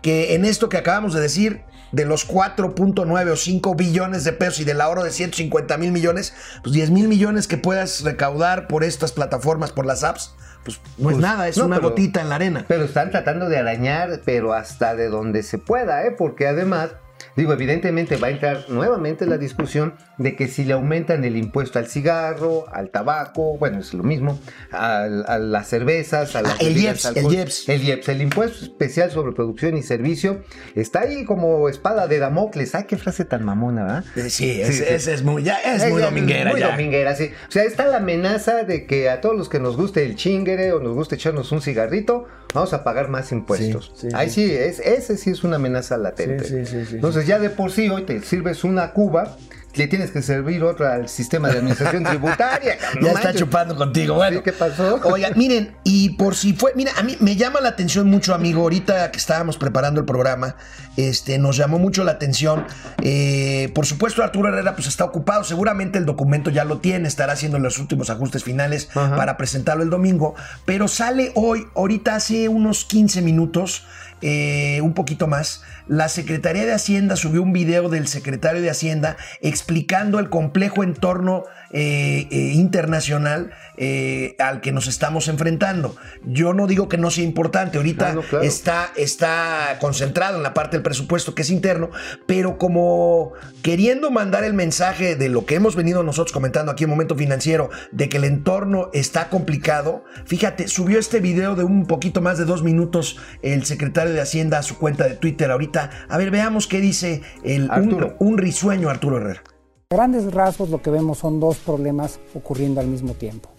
que 0.00 0.34
en 0.34 0.44
esto 0.44 0.68
que 0.68 0.76
acabamos 0.76 1.14
de 1.14 1.20
decir, 1.20 1.62
de 1.92 2.04
los 2.04 2.26
4.9 2.28 3.30
o 3.30 3.36
5 3.36 3.74
billones 3.74 4.24
de 4.24 4.32
pesos 4.32 4.60
y 4.60 4.64
del 4.64 4.80
ahorro 4.80 5.04
de 5.04 5.10
150 5.10 5.76
mil 5.78 5.92
millones, 5.92 6.34
pues 6.62 6.72
10 6.74 6.90
mil 6.90 7.08
millones 7.08 7.46
que 7.46 7.56
puedas 7.58 8.02
recaudar 8.02 8.66
por 8.66 8.82
estas 8.84 9.12
plataformas, 9.12 9.72
por 9.72 9.86
las 9.86 10.02
apps, 10.02 10.34
pues 10.64 10.80
no 10.98 11.10
es 11.10 11.14
Pues, 11.14 11.16
nada, 11.18 11.48
es 11.48 11.56
no, 11.58 11.66
una 11.66 11.76
pero- 11.76 11.90
gotita 11.90 12.20
en 12.20 12.28
la 12.28 12.36
arena. 12.36 12.64
Pero 12.68 12.84
están 12.84 13.10
tratando 13.10 13.48
de 13.48 13.58
arañar, 13.58 14.20
pero 14.24 14.52
hasta 14.54 14.94
de 14.94 15.08
donde 15.08 15.42
se 15.42 15.58
pueda, 15.58 16.04
¿eh? 16.06 16.12
Porque 16.16 16.46
además, 16.46 16.90
digo, 17.36 17.52
evidentemente 17.52 18.16
va 18.16 18.28
a 18.28 18.30
entrar 18.30 18.64
nuevamente 18.68 19.26
la 19.26 19.38
discusión 19.38 19.94
de 20.18 20.36
que 20.36 20.48
si 20.48 20.64
le 20.64 20.72
aumentan 20.74 21.24
el 21.24 21.36
impuesto 21.36 21.78
al 21.78 21.86
cigarro, 21.86 22.64
al 22.72 22.90
tabaco, 22.90 23.56
bueno, 23.58 23.78
es 23.80 23.94
lo 23.94 24.02
mismo, 24.02 24.38
al- 24.70 25.24
a, 25.26 25.38
las 25.38 25.68
cervezas, 25.68 26.36
a 26.36 26.42
las 26.42 26.52
Ah, 26.52 26.56
el 26.60 26.76
IEPS, 26.76 27.04
el 27.06 27.16
alcohol- 27.16 27.34
IEPS. 27.34 27.68
El 27.68 27.82
IEPS, 27.84 28.08
el 28.08 28.22
impuesto 28.22 28.64
especial 28.64 29.10
sobre 29.10 29.32
producción 29.32 29.76
y 29.76 29.82
servicio, 29.82 30.42
está 30.74 31.00
ahí 31.00 31.24
como 31.24 31.68
espada 31.68 32.06
de 32.06 32.18
Damocles. 32.18 32.74
Ay, 32.74 32.84
qué 32.88 32.96
frase 32.96 33.24
tan 33.24 33.44
mamona, 33.44 33.82
¿verdad? 33.84 34.04
Eh, 34.16 34.30
Sí, 34.30 34.60
ese, 34.60 34.72
sí. 34.72 34.84
ese 34.88 35.14
es 35.14 35.22
muy, 35.22 35.42
ya 35.42 35.56
es 35.58 35.88
muy 35.90 36.00
dominguera 36.02 36.50
Muy 36.50 36.60
ya. 36.60 36.70
dominguera, 36.70 37.14
sí. 37.14 37.30
O 37.48 37.50
sea, 37.50 37.64
está 37.64 37.86
la 37.86 37.98
amenaza 37.98 38.64
de 38.64 38.86
que 38.86 39.08
a 39.10 39.20
todos 39.20 39.36
los 39.36 39.48
que 39.48 39.58
nos 39.60 39.76
guste 39.76 40.04
el 40.04 40.16
chingere 40.16 40.72
o 40.72 40.80
nos 40.80 40.94
guste 40.94 41.14
echarnos 41.16 41.52
un 41.52 41.60
cigarrito, 41.62 42.26
vamos 42.52 42.72
a 42.72 42.84
pagar 42.84 43.08
más 43.08 43.32
impuestos. 43.32 43.92
Sí, 43.94 44.08
sí, 44.08 44.16
Ahí 44.16 44.30
sí, 44.30 44.50
es, 44.50 44.78
ese 44.80 45.16
sí 45.16 45.30
es 45.30 45.44
una 45.44 45.56
amenaza 45.56 45.96
latente. 45.96 46.64
Entonces, 46.92 47.26
ya 47.26 47.38
de 47.38 47.50
por 47.50 47.70
sí, 47.70 47.88
hoy 47.88 48.02
te 48.02 48.20
sirves 48.22 48.64
una 48.64 48.92
cuba, 48.92 49.36
le 49.74 49.86
tienes 49.86 50.10
que 50.10 50.22
servir 50.22 50.62
otra 50.64 50.94
al 50.94 51.08
sistema 51.08 51.48
de 51.48 51.58
administración 51.58 52.04
tributaria. 52.04 52.76
cabrón, 52.80 53.04
ya 53.04 53.12
está 53.12 53.34
chupando 53.34 53.76
contigo, 53.76 54.14
bueno. 54.14 54.38
Sí, 54.38 54.42
¿qué 54.44 54.52
pasó? 54.52 55.00
Oiga, 55.04 55.30
miren, 55.34 55.76
y 55.84 56.10
por 56.10 56.34
si 56.34 56.52
fue, 56.52 56.72
mira, 56.74 56.92
a 56.96 57.02
mí 57.02 57.16
me 57.20 57.36
llama 57.36 57.60
la 57.60 57.70
atención 57.70 58.08
mucho, 58.08 58.34
amigo, 58.34 58.62
ahorita 58.62 59.10
que 59.10 59.18
estábamos 59.18 59.56
preparando 59.56 60.00
el 60.00 60.06
programa, 60.06 60.56
este, 60.96 61.38
nos 61.38 61.56
llamó 61.56 61.78
mucho 61.78 62.04
la 62.04 62.12
atención. 62.12 62.66
eh, 63.02 63.70
por 63.74 63.86
supuesto, 63.86 64.22
Arturo 64.22 64.48
Herrera 64.48 64.74
pues 64.74 64.86
está 64.86 65.04
ocupado, 65.04 65.44
seguramente 65.44 65.98
el 65.98 66.04
documento 66.04 66.50
ya 66.50 66.64
lo 66.64 66.78
tiene, 66.78 67.08
estará 67.08 67.32
haciendo 67.32 67.58
los 67.58 67.78
últimos 67.78 68.10
ajustes 68.10 68.44
finales 68.44 68.88
Ajá. 68.94 69.16
para 69.16 69.36
presentarlo 69.36 69.82
el 69.82 69.90
domingo, 69.90 70.34
pero 70.64 70.88
sale 70.88 71.32
hoy, 71.34 71.66
ahorita 71.74 72.14
hace 72.14 72.48
unos 72.48 72.84
15 72.84 73.22
minutos, 73.22 73.84
eh, 74.22 74.80
un 74.82 74.94
poquito 74.94 75.26
más, 75.26 75.62
la 75.88 76.08
Secretaría 76.08 76.64
de 76.64 76.72
Hacienda 76.72 77.16
subió 77.16 77.42
un 77.42 77.52
video 77.52 77.88
del 77.88 78.06
secretario 78.06 78.62
de 78.62 78.70
Hacienda 78.70 79.16
explicando 79.40 80.18
el 80.20 80.30
complejo 80.30 80.84
entorno 80.84 81.44
eh, 81.72 82.28
eh, 82.30 82.52
internacional 82.54 83.50
eh, 83.76 84.36
al 84.38 84.60
que 84.60 84.72
nos 84.72 84.86
estamos 84.86 85.28
enfrentando. 85.28 85.96
Yo 86.24 86.52
no 86.52 86.66
digo 86.66 86.88
que 86.88 86.98
no 86.98 87.10
sea 87.10 87.24
importante, 87.24 87.78
ahorita 87.78 88.10
Ah, 88.10 88.20
claro. 88.28 88.44
está, 88.44 88.90
está 88.96 89.78
concentrado 89.80 90.36
en 90.36 90.42
la 90.42 90.54
parte 90.54 90.76
del 90.76 90.82
presupuesto 90.82 91.34
que 91.34 91.42
es 91.42 91.50
interno, 91.50 91.90
pero 92.26 92.58
como 92.58 93.32
queriendo 93.62 94.10
mandar 94.10 94.44
el 94.44 94.54
mensaje 94.54 95.16
de 95.16 95.28
lo 95.28 95.46
que 95.46 95.54
hemos 95.54 95.76
venido 95.76 96.02
nosotros 96.02 96.32
comentando 96.32 96.72
aquí 96.72 96.84
en 96.84 96.90
Momento 96.90 97.16
Financiero, 97.16 97.70
de 97.90 98.08
que 98.08 98.18
el 98.18 98.24
entorno 98.24 98.90
está 98.92 99.28
complicado, 99.28 100.04
fíjate, 100.26 100.68
subió 100.68 100.98
este 100.98 101.20
video 101.20 101.54
de 101.54 101.64
un 101.64 101.86
poquito 101.86 102.20
más 102.20 102.38
de 102.38 102.44
dos 102.44 102.62
minutos 102.62 103.18
el 103.42 103.64
secretario 103.64 104.12
de 104.12 104.20
Hacienda 104.20 104.58
a 104.58 104.62
su 104.62 104.78
cuenta 104.78 105.04
de 105.08 105.14
Twitter 105.14 105.50
ahorita. 105.50 105.90
A 106.08 106.18
ver, 106.18 106.30
veamos 106.30 106.66
qué 106.66 106.80
dice 106.80 107.22
el 107.44 107.70
un, 107.70 108.14
un 108.18 108.38
risueño 108.38 108.90
Arturo 108.90 109.16
Herrera. 109.16 109.42
Grandes 109.92 110.32
rasgos 110.32 110.70
lo 110.70 110.80
que 110.80 110.88
vemos 110.88 111.18
son 111.18 111.38
dos 111.38 111.58
problemas 111.58 112.18
ocurriendo 112.34 112.80
al 112.80 112.86
mismo 112.86 113.12
tiempo. 113.12 113.50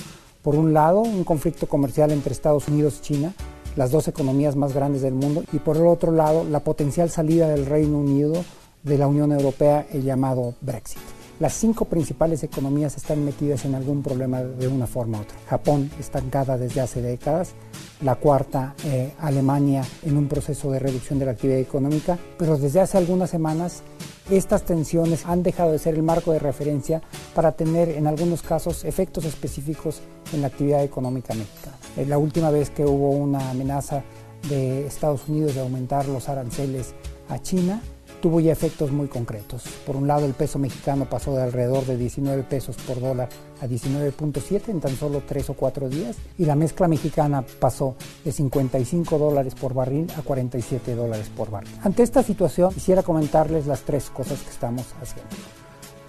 Por 0.41 0.55
un 0.55 0.73
lado, 0.73 1.01
un 1.01 1.23
conflicto 1.23 1.67
comercial 1.67 2.09
entre 2.09 2.33
Estados 2.33 2.67
Unidos 2.67 2.97
y 2.97 3.01
China, 3.01 3.33
las 3.75 3.91
dos 3.91 4.07
economías 4.07 4.55
más 4.55 4.73
grandes 4.73 5.03
del 5.03 5.13
mundo, 5.13 5.43
y 5.53 5.59
por 5.59 5.77
el 5.77 5.85
otro 5.85 6.11
lado, 6.11 6.43
la 6.43 6.61
potencial 6.61 7.11
salida 7.11 7.49
del 7.49 7.67
Reino 7.67 7.99
Unido 7.99 8.43
de 8.81 8.97
la 8.97 9.05
Unión 9.05 9.31
Europea, 9.31 9.85
el 9.93 10.01
llamado 10.01 10.55
Brexit. 10.61 10.97
Las 11.39 11.53
cinco 11.53 11.85
principales 11.85 12.41
economías 12.41 12.97
están 12.97 13.23
metidas 13.23 13.65
en 13.65 13.75
algún 13.75 14.01
problema 14.01 14.41
de 14.41 14.67
una 14.67 14.87
forma 14.87 15.19
u 15.19 15.21
otra. 15.21 15.37
Japón 15.47 15.91
estancada 15.99 16.57
desde 16.57 16.81
hace 16.81 17.03
décadas, 17.03 17.53
la 18.01 18.15
cuarta, 18.15 18.73
eh, 18.85 19.13
Alemania, 19.19 19.83
en 20.01 20.17
un 20.17 20.27
proceso 20.27 20.71
de 20.71 20.79
reducción 20.79 21.19
de 21.19 21.25
la 21.25 21.33
actividad 21.33 21.59
económica, 21.59 22.17
pero 22.39 22.57
desde 22.57 22.81
hace 22.81 22.97
algunas 22.97 23.29
semanas 23.29 23.83
estas 24.30 24.63
tensiones 24.63 25.25
han 25.25 25.44
dejado 25.44 25.72
de 25.72 25.80
ser 25.80 25.96
el 25.96 26.03
marco 26.03 26.32
de 26.32 26.39
referencia 26.39 27.01
para 27.36 27.51
tener 27.51 27.89
en 27.89 28.08
algunos 28.08 28.42
casos 28.42 28.86
efectos 28.86 29.25
específicos 29.25 30.01
en 30.34 30.42
la 30.42 30.48
actividad 30.48 30.84
económica 30.84 31.34
mexicana. 31.34 31.77
Eh, 31.98 32.06
La 32.06 32.18
última 32.18 32.50
vez 32.50 32.70
que 32.70 32.86
hubo 32.86 33.12
una 33.12 33.50
amenaza 33.50 34.03
de 34.50 34.86
Estados 34.88 35.27
Unidos 35.27 35.56
de 35.56 35.62
aumentar 35.62 36.08
los 36.08 36.30
aranceles 36.30 36.94
a 37.30 37.39
China, 37.39 37.82
tuvo 38.24 38.39
ya 38.39 38.53
efectos 38.53 38.89
muy 38.89 39.10
concretos. 39.10 39.63
Por 39.86 39.98
un 39.98 40.08
lado, 40.08 40.25
el 40.25 40.34
peso 40.34 40.58
mexicano 40.58 41.10
pasó 41.10 41.36
de 41.36 41.44
alrededor 41.44 41.86
de 41.86 41.98
19 41.98 42.44
pesos 42.44 42.77
por 42.77 43.01
dólar 43.01 43.27
a 43.60 43.68
19.7 43.68 44.70
en 44.70 44.80
tan 44.80 44.96
solo 44.96 45.24
3 45.27 45.50
o 45.50 45.53
4 45.56 45.89
días 45.89 46.15
y 46.38 46.46
la 46.46 46.56
mezcla 46.56 46.88
mexicana 46.88 47.44
pasó 47.60 47.98
de 48.24 48.32
55 48.32 49.18
dólares 49.18 49.56
por 49.56 49.74
barril 49.74 50.08
a 50.18 50.22
47 50.22 50.96
dólares 50.96 51.30
por 51.36 51.51
barril. 51.51 51.74
Ante 51.84 52.01
esta 52.01 52.24
situación, 52.24 52.74
quisiera 52.74 53.03
comentarles 53.03 53.68
las 53.68 53.82
tres 53.82 54.10
cosas 54.10 54.39
que 54.39 54.51
estamos 54.51 54.86
haciendo. 55.01 55.36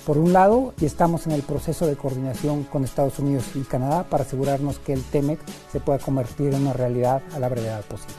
Por 0.06 0.16
un 0.16 0.32
lado, 0.32 0.72
estamos 0.80 1.26
en 1.26 1.32
el 1.32 1.42
proceso 1.42 1.84
de 1.84 1.96
coordinación 1.96 2.62
con 2.62 2.84
Estados 2.84 3.18
Unidos 3.18 3.44
y 3.56 3.62
Canadá 3.62 4.04
para 4.04 4.22
asegurarnos 4.22 4.78
que 4.78 4.92
el 4.92 5.02
TEMEC 5.02 5.40
se 5.72 5.80
pueda 5.80 5.98
convertir 5.98 6.54
en 6.54 6.62
una 6.62 6.74
realidad 6.74 7.22
a 7.34 7.40
la 7.40 7.48
brevedad 7.48 7.82
posible. 7.86 8.14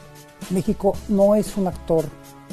México 0.49 0.95
no 1.07 1.35
es 1.35 1.55
un 1.55 1.67
actor 1.67 2.05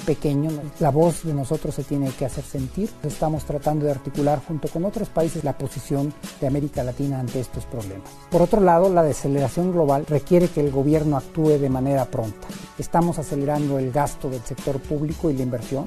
pequeño, 0.07 0.51
la 0.81 0.91
voz 0.91 1.25
de 1.25 1.35
nosotros 1.35 1.75
se 1.75 1.85
tiene 1.85 2.11
que 2.11 2.25
hacer 2.25 2.45
sentir. 2.45 2.91
Estamos 3.03 3.45
tratando 3.45 3.87
de 3.87 3.93
articular 3.93 4.41
junto 4.47 4.69
con 4.69 4.85
otros 4.85 5.09
países 5.09 5.45
la 5.45 5.57
posición 5.57 6.13
de 6.41 6.47
América 6.47 6.83
Latina 6.83 7.21
ante 7.21 7.41
estos 7.41 7.67
problemas. 7.67 8.11
Por 8.31 8.43
otro 8.43 8.61
lado, 8.61 8.93
la 8.93 9.03
deceleración 9.03 9.73
global 9.73 10.07
requiere 10.07 10.49
que 10.49 10.61
el 10.61 10.71
gobierno 10.71 11.17
actúe 11.17 11.59
de 11.59 11.69
manera 11.69 12.07
pronta. 12.07 12.49
Estamos 12.79 13.19
acelerando 13.19 13.79
el 13.79 13.93
gasto 13.93 14.29
del 14.29 14.43
sector 14.43 14.81
público 14.81 15.31
y 15.31 15.35
la 15.35 15.43
inversión 15.43 15.87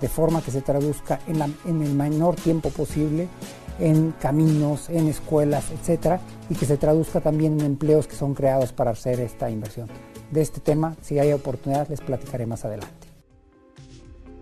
de 0.00 0.08
forma 0.08 0.42
que 0.42 0.50
se 0.50 0.60
traduzca 0.60 1.20
en 1.26 1.82
el 1.82 1.94
menor 1.94 2.34
tiempo 2.36 2.70
posible 2.70 3.28
en 3.78 4.12
caminos, 4.20 4.88
en 4.88 5.08
escuelas, 5.08 5.70
etcétera, 5.70 6.20
y 6.48 6.54
que 6.54 6.66
se 6.66 6.76
traduzca 6.76 7.20
también 7.20 7.60
en 7.60 7.66
empleos 7.66 8.06
que 8.06 8.16
son 8.16 8.34
creados 8.34 8.72
para 8.72 8.92
hacer 8.92 9.20
esta 9.20 9.50
inversión. 9.50 9.88
De 10.30 10.42
este 10.42 10.60
tema, 10.60 10.96
si 11.02 11.18
hay 11.18 11.32
oportunidad, 11.32 11.88
les 11.88 12.00
platicaré 12.00 12.46
más 12.46 12.64
adelante. 12.64 13.03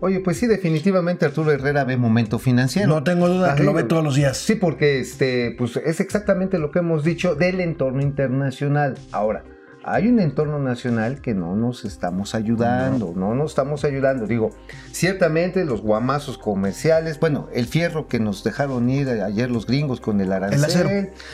Oye, 0.03 0.19
pues 0.19 0.35
sí, 0.35 0.47
definitivamente 0.47 1.23
Arturo 1.25 1.53
Herrera 1.53 1.85
ve 1.85 1.95
momento 1.95 2.37
financiero. 2.37 2.89
No 2.89 3.03
tengo 3.05 3.29
duda 3.29 3.55
que 3.55 3.63
lo 3.63 3.71
ve 3.71 3.83
todos 3.83 4.03
los 4.03 4.15
días. 4.15 4.35
Sí, 4.35 4.55
porque 4.55 4.99
este, 4.99 5.55
pues 5.57 5.77
es 5.77 6.01
exactamente 6.01 6.59
lo 6.59 6.71
que 6.71 6.79
hemos 6.79 7.05
dicho 7.05 7.35
del 7.35 7.61
entorno 7.61 8.01
internacional. 8.01 8.97
Ahora, 9.13 9.45
hay 9.85 10.09
un 10.09 10.19
entorno 10.19 10.59
nacional 10.59 11.21
que 11.21 11.33
no 11.33 11.55
nos 11.55 11.85
estamos 11.85 12.35
ayudando, 12.35 13.13
no, 13.15 13.33
nos 13.33 13.51
estamos 13.51 13.85
ayudando. 13.85 14.27
Digo, 14.27 14.49
ciertamente 14.91 15.63
los 15.63 15.81
guamazos 15.81 16.37
comerciales, 16.37 17.17
bueno, 17.17 17.47
el 17.53 17.65
fierro 17.67 18.09
que 18.09 18.19
nos 18.19 18.43
dejaron 18.43 18.89
ir 18.89 19.07
ayer 19.07 19.49
los 19.49 19.65
gringos 19.65 20.01
con 20.01 20.19
el 20.19 20.33
arancel, 20.33 20.65
acero. 20.65 20.89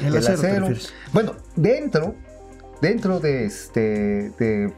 El 0.06 0.16
acero. 0.16 0.68
Bueno, 1.12 1.34
dentro, 1.56 2.14
dentro 2.84 3.20
de 3.20 3.46
este, 3.46 4.30
de 4.38 4.72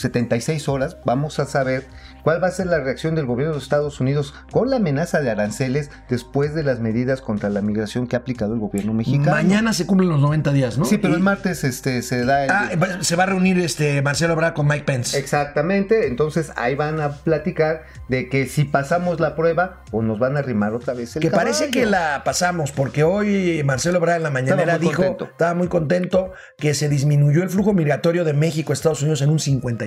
76 0.00 0.68
horas, 0.68 0.96
vamos 1.04 1.38
a 1.38 1.46
saber 1.46 1.84
cuál 2.22 2.42
va 2.42 2.48
a 2.48 2.50
ser 2.50 2.66
la 2.66 2.80
reacción 2.80 3.14
del 3.14 3.26
gobierno 3.26 3.54
de 3.54 3.60
Estados 3.60 4.00
Unidos 4.00 4.34
con 4.50 4.70
la 4.70 4.76
amenaza 4.76 5.20
de 5.20 5.30
aranceles 5.30 5.90
después 6.08 6.54
de 6.54 6.62
las 6.62 6.80
medidas 6.80 7.20
contra 7.20 7.48
la 7.48 7.62
migración 7.62 8.06
que 8.06 8.16
ha 8.16 8.20
aplicado 8.20 8.54
el 8.54 8.60
gobierno 8.60 8.92
mexicano. 8.92 9.30
Mañana 9.30 9.72
se 9.72 9.86
cumplen 9.86 10.08
los 10.10 10.20
90 10.20 10.52
días, 10.52 10.78
¿no? 10.78 10.84
Sí, 10.84 10.98
pero 10.98 11.14
Y- 11.14 11.16
el 11.16 11.22
martes 11.22 11.64
este, 11.64 12.02
se 12.02 12.24
da 12.24 12.44
el... 12.44 12.50
Ah, 12.50 12.70
se 13.00 13.16
va 13.16 13.24
a 13.24 13.26
reunir 13.26 13.58
este 13.58 14.02
Marcelo 14.02 14.32
Ebrard 14.34 14.54
con 14.54 14.66
Mike 14.66 14.84
Pence. 14.84 15.18
Exactamente, 15.18 16.06
entonces 16.08 16.52
ahí 16.56 16.74
van 16.74 17.00
a 17.00 17.10
platicar 17.12 17.84
de 18.08 18.28
que 18.28 18.46
si 18.46 18.64
pasamos 18.64 19.20
la 19.20 19.34
prueba 19.36 19.82
o 19.92 20.02
nos 20.02 20.18
van 20.18 20.36
a 20.36 20.40
arrimar 20.40 20.74
otra 20.74 20.94
vez 20.94 21.14
el 21.16 21.22
Que 21.22 21.30
parece 21.30 21.70
que 21.70 21.86
la 21.86 22.22
pasamos, 22.24 22.72
porque 22.72 23.04
hoy 23.04 23.62
Marcelo 23.64 23.98
Ebrard 23.98 24.16
en 24.16 24.22
la 24.24 24.30
mañanera 24.30 24.78
dijo, 24.78 24.94
contento. 25.02 25.24
estaba 25.26 25.54
muy 25.54 25.68
contento, 25.68 26.32
que 26.58 26.74
se 26.74 26.88
disminuyó 26.88 27.42
el 27.42 27.50
flujo 27.50 27.72
migratorio 27.72 28.24
de 28.24 28.32
México 28.32 28.72
a 28.72 28.74
Estados 28.74 29.02
Unidos 29.02 29.22
en 29.22 29.30
un 29.30 29.38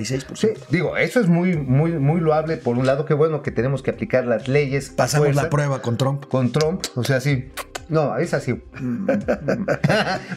56%. 0.04 0.36
Sí, 0.36 0.48
digo, 0.70 0.96
eso 0.96 1.20
es 1.20 1.28
muy, 1.28 1.56
muy, 1.56 1.92
muy 1.92 2.20
loable. 2.20 2.56
Por 2.56 2.76
un 2.76 2.86
lado, 2.86 3.04
qué 3.04 3.14
bueno 3.14 3.42
que 3.42 3.50
tenemos 3.50 3.82
que 3.82 3.90
aplicar 3.90 4.26
las 4.26 4.48
leyes. 4.48 4.90
Pasamos 4.90 5.26
fuerza. 5.26 5.42
la 5.44 5.50
prueba 5.50 5.82
con 5.82 5.96
Trump. 5.96 6.26
con 6.28 6.52
Trump, 6.52 6.84
o 6.94 7.04
sea, 7.04 7.20
sí. 7.20 7.50
No, 7.88 8.16
es 8.16 8.34
así. 8.34 8.52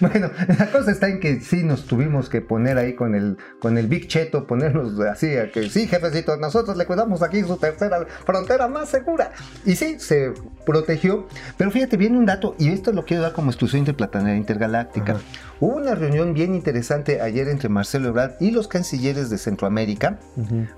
bueno, 0.02 0.32
la 0.60 0.72
cosa 0.72 0.92
está 0.92 1.08
en 1.08 1.20
que 1.20 1.40
sí 1.42 1.64
nos 1.64 1.86
tuvimos 1.86 2.30
que 2.30 2.42
poner 2.42 2.78
ahí 2.78 2.96
con 2.96 3.16
el 3.16 3.38
con 3.60 3.78
el 3.78 3.88
Big 3.88 4.08
Cheto, 4.08 4.48
ponernos 4.48 5.00
así, 5.00 5.36
a 5.38 5.52
que 5.52 5.70
sí, 5.70 5.88
jefecito, 5.88 6.38
nosotros 6.38 6.78
le 6.78 6.86
cuidamos 6.86 7.22
aquí 7.22 7.42
su 7.44 7.58
tercera 7.58 8.06
frontera 8.26 8.68
más 8.68 8.90
segura. 8.90 9.32
Y 9.66 9.76
sí, 9.76 10.00
se 10.00 10.34
protegió. 10.66 11.28
Pero 11.58 11.72
fíjate, 11.72 11.98
viene 11.98 12.18
un 12.18 12.26
dato, 12.26 12.56
y 12.58 12.70
esto 12.70 12.92
lo 12.92 13.06
quiero 13.06 13.24
dar 13.24 13.34
como 13.34 13.52
exclusión 13.52 13.80
interplanetaria 13.80 14.36
intergaláctica. 14.36 15.18
Hubo 15.60 15.78
una 15.78 15.96
reunión 15.96 16.34
bien 16.34 16.54
interesante 16.54 17.22
ayer 17.22 17.48
entre 17.48 17.70
Marcelo 17.70 18.10
Ebrard 18.10 18.34
y 18.40 18.52
los 18.52 18.68
cancilleres 18.68 19.30
de 19.30 19.38
Centroamérica, 19.38 20.20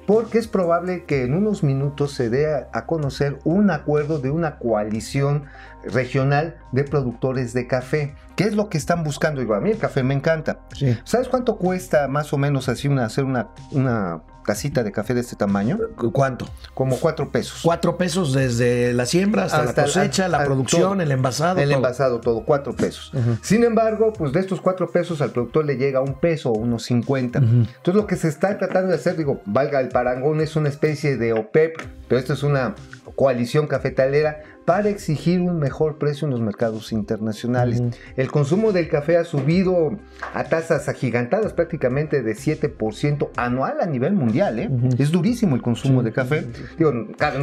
porque 0.06 0.38
es 0.38 0.48
probable 0.48 1.04
que 1.06 1.24
en 1.24 1.34
unos 1.34 1.64
minutos 1.64 2.14
se 2.14 2.30
dé 2.30 2.54
a, 2.54 2.68
a 2.74 2.86
conocer 2.86 3.40
un 3.44 3.72
acuerdo 3.72 4.20
de 4.20 4.30
una 4.30 4.58
coalición 4.58 5.46
regional 5.90 6.58
de 6.72 6.84
productores 6.84 7.54
de 7.54 7.68
café. 7.68 8.16
¿Qué 8.36 8.44
es 8.44 8.56
lo 8.56 8.70
que 8.70 8.78
están 8.78 9.04
buscando? 9.04 9.42
Digo, 9.42 9.56
a 9.56 9.60
mí 9.62 9.72
el 9.72 9.78
café 9.78 10.04
me 10.04 10.14
encanta. 10.14 10.60
Sí. 10.76 10.98
¿Sabes 11.04 11.28
cuánto 11.28 11.58
cuesta 11.58 12.08
más 12.08 12.32
o 12.34 12.38
menos 12.38 12.70
así 12.70 12.88
una, 12.88 13.06
hacer 13.06 13.24
una, 13.24 13.50
una 13.72 14.22
tacita 14.46 14.84
de 14.84 14.92
café 14.92 15.14
de 15.16 15.22
este 15.22 15.36
tamaño? 15.36 15.80
¿Cu- 15.98 16.12
¿Cuánto? 16.12 16.48
Como 16.76 16.98
cuatro 16.98 17.32
pesos. 17.32 17.62
Cuatro 17.64 17.98
pesos 17.98 18.34
desde 18.34 18.94
la 18.94 19.08
siembra 19.08 19.46
hasta, 19.46 19.64
Hasta- 19.64 19.82
la 19.82 19.88
cosecha, 19.88 20.28
la 20.28 20.44
producción, 20.46 20.82
todo. 20.94 21.02
el 21.02 21.12
envasado. 21.12 21.60
El 21.60 21.70
todo. 21.70 21.76
envasado, 21.78 22.20
todo, 22.22 22.46
cuatro 22.46 22.76
pesos. 22.76 23.12
Sin 23.42 23.64
embargo, 23.64 24.14
pues 24.14 24.32
de 24.34 24.40
estos 24.40 24.62
cuatro 24.62 24.88
pesos 24.92 25.20
al 25.22 25.32
productor 25.32 25.66
le 25.66 25.78
llega 25.78 26.00
un 26.02 26.14
peso 26.14 26.52
o 26.52 26.58
unos 26.58 26.84
50. 26.84 27.40
Entonces 27.40 27.96
lo 27.96 28.06
que 28.06 28.16
se 28.18 28.28
está 28.28 28.56
tratando 28.60 28.90
de 28.90 28.96
hacer, 28.96 29.18
digo, 29.18 29.42
valga 29.46 29.80
el 29.82 29.90
parangón, 29.90 30.42
es 30.42 30.56
una 30.56 30.70
especie 30.70 31.18
de 31.18 31.34
OPEP, 31.34 31.76
pero 32.08 32.20
esto 32.20 32.34
es 32.34 32.44
una 32.44 32.76
coalición 33.16 33.66
cafetalera 33.66 34.44
para 34.68 34.90
exigir 34.90 35.40
un 35.40 35.60
mejor 35.60 35.98
precio 35.98 36.26
en 36.26 36.32
los 36.32 36.42
mercados 36.42 36.92
internacionales. 36.92 37.82
El 38.18 38.30
consumo 38.30 38.74
del 38.74 38.90
café 38.90 39.16
ha 39.16 39.24
subido 39.24 39.98
a 40.34 40.44
tasas 40.44 40.90
agigantadas, 40.90 41.54
prácticamente 41.54 42.22
de 42.22 42.36
7% 42.36 43.30
anual 43.38 43.78
a 43.80 43.86
nivel 43.86 44.12
mundial. 44.12 44.60
¿eh? 44.60 44.70
Es 45.00 45.12
durísimo 45.12 45.56
el 45.56 45.62
consumo 45.62 46.04
de 46.04 46.12
café. 46.12 46.46
Digo, 46.78 46.92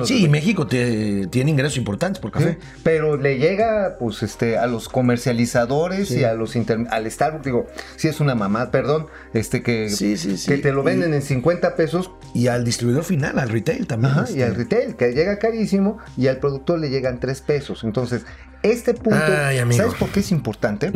Sí, 0.04 0.26
y 0.26 0.28
México 0.28 0.66
te- 0.66 1.26
tiene 1.28 1.50
ingresos 1.52 1.78
importantes 1.78 2.20
por 2.20 2.30
café. 2.30 2.58
Sí, 2.60 2.66
pero 2.82 3.16
le 3.16 3.38
llega 3.38 3.96
pues 3.98 4.22
este 4.22 4.58
a 4.58 4.66
los 4.66 4.90
comercializadores 4.90 6.10
y 6.10 6.24
a 6.24 6.34
los 6.34 6.54
inter- 6.56 6.86
al 6.90 7.10
Starbucks 7.10 7.44
digo 7.46 7.66
si 7.96 8.08
es 8.08 8.20
una 8.20 8.34
mamá 8.34 8.70
perdón 8.70 9.06
este 9.32 9.62
que, 9.62 9.88
Sí, 9.88 10.18
sí, 10.18 10.36
sí. 10.36 10.46
que 10.50 10.58
te 10.58 10.72
lo 10.72 10.82
Y- 10.82 10.84
venden 10.84 11.14
en 11.14 11.22
50 11.22 11.74
pesos 11.74 12.10
Y 12.34 12.48
al 12.48 12.64
distribuidor 12.64 13.04
final, 13.04 13.38
al 13.38 13.48
retail 13.48 13.86
también. 13.86 14.12
ajá, 14.12 14.24
este. 14.24 14.38
y 14.38 14.42
al 14.42 14.54
retail 14.54 14.96
que 14.96 15.12
llega 15.12 15.38
carísimo 15.38 15.96
y 16.18 16.26
al 16.26 16.36
productor 16.38 16.78
le 16.80 16.90
llegan 17.14 17.21
3 17.21 17.40
pesos 17.42 17.85
entonces 17.85 18.26
este 18.62 18.94
punto 18.94 19.18
Ay, 19.21 19.59
sabes 19.73 19.94
por 19.94 20.09
qué 20.11 20.21
es 20.21 20.33
importante 20.33 20.90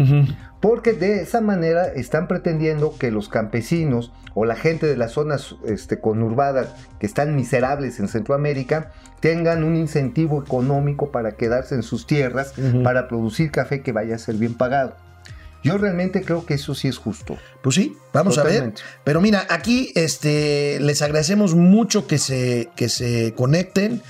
porque 0.60 0.92
de 0.92 1.22
esa 1.22 1.40
manera 1.40 1.86
están 1.86 2.26
pretendiendo 2.26 2.96
que 2.98 3.10
los 3.10 3.28
campesinos 3.28 4.12
o 4.34 4.44
la 4.44 4.56
gente 4.56 4.86
de 4.86 4.96
las 4.96 5.12
zonas 5.12 5.56
este, 5.66 6.00
conurbadas 6.00 6.68
que 6.98 7.06
están 7.06 7.36
miserables 7.36 8.00
en 8.00 8.08
Centroamérica 8.08 8.92
tengan 9.20 9.64
un 9.64 9.76
incentivo 9.76 10.42
económico 10.42 11.10
para 11.10 11.32
quedarse 11.32 11.74
en 11.74 11.82
sus 11.82 12.06
tierras 12.06 12.54
para 12.82 13.08
producir 13.08 13.50
café 13.50 13.82
que 13.82 13.92
vaya 13.92 14.14
a 14.14 14.18
ser 14.18 14.36
bien 14.36 14.54
pagado. 14.54 14.96
Yo 15.64 15.76
realmente 15.76 16.22
creo 16.22 16.46
que 16.46 16.54
eso 16.54 16.74
sí 16.74 16.88
es 16.88 16.98
justo. 16.98 17.36
Pues 17.62 17.74
sí, 17.74 17.96
vamos 18.12 18.38
a 18.38 18.44
ver. 18.44 18.72
Pero 19.02 19.20
mira, 19.20 19.46
aquí 19.50 19.92
este, 19.96 20.78
les 20.80 21.02
agradecemos 21.02 21.54
mucho 21.54 22.06
que 22.06 22.18
se, 22.18 22.70
que 22.76 22.88
se 22.88 23.34
conecten. 23.34 24.02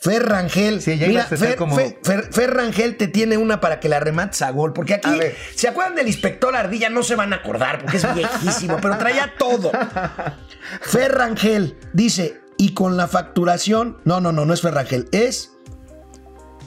Fer 0.00 0.26
Rangel. 0.26 0.80
Sí, 0.80 0.98
ya 0.98 1.06
Mira, 1.08 1.24
Fer, 1.26 1.56
como- 1.56 1.76
Fer- 1.76 1.98
Fer- 2.02 2.32
Fer 2.32 2.54
Rangel 2.54 2.96
te 2.96 3.06
tiene 3.06 3.36
una 3.36 3.60
para 3.60 3.80
que 3.80 3.88
la 3.90 4.00
remates 4.00 4.40
a 4.40 4.50
gol. 4.50 4.72
Porque 4.72 4.94
aquí. 4.94 5.10
¿se 5.54 5.68
acuerdan 5.68 5.94
del 5.94 6.06
inspector 6.06 6.56
Ardilla? 6.56 6.88
No 6.88 7.02
se 7.02 7.16
van 7.16 7.32
a 7.34 7.36
acordar 7.36 7.80
porque 7.82 7.98
es 7.98 8.14
viejísimo, 8.14 8.78
pero 8.80 8.96
traía 8.96 9.34
todo. 9.38 9.70
Fer 10.80 11.12
Rangel 11.12 11.76
dice, 11.92 12.40
y 12.56 12.72
con 12.72 12.96
la 12.96 13.08
facturación. 13.08 13.98
No, 14.04 14.20
no, 14.22 14.32
no, 14.32 14.46
no 14.46 14.54
es 14.54 14.62
Fer 14.62 14.72
Rangel, 14.74 15.06
es. 15.12 15.52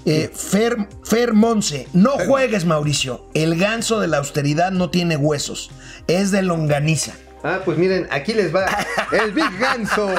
eh, 0.05 0.29
Fer, 0.35 0.75
Fer 1.03 1.33
Monse, 1.33 1.87
no 1.93 2.11
juegues 2.27 2.65
Mauricio, 2.65 3.29
el 3.33 3.57
ganso 3.57 3.99
de 4.01 4.07
la 4.09 4.17
austeridad 4.17 4.71
no 4.71 4.89
tiene 4.91 5.15
huesos, 5.15 5.71
es 6.07 6.29
de 6.31 6.41
longaniza. 6.43 7.13
Ah, 7.41 7.61
pues 7.65 7.77
miren, 7.77 8.07
aquí 8.11 8.33
les 8.33 8.53
va 8.53 8.65
el 9.11 9.31
Big 9.31 9.57
Ganso. 9.59 10.13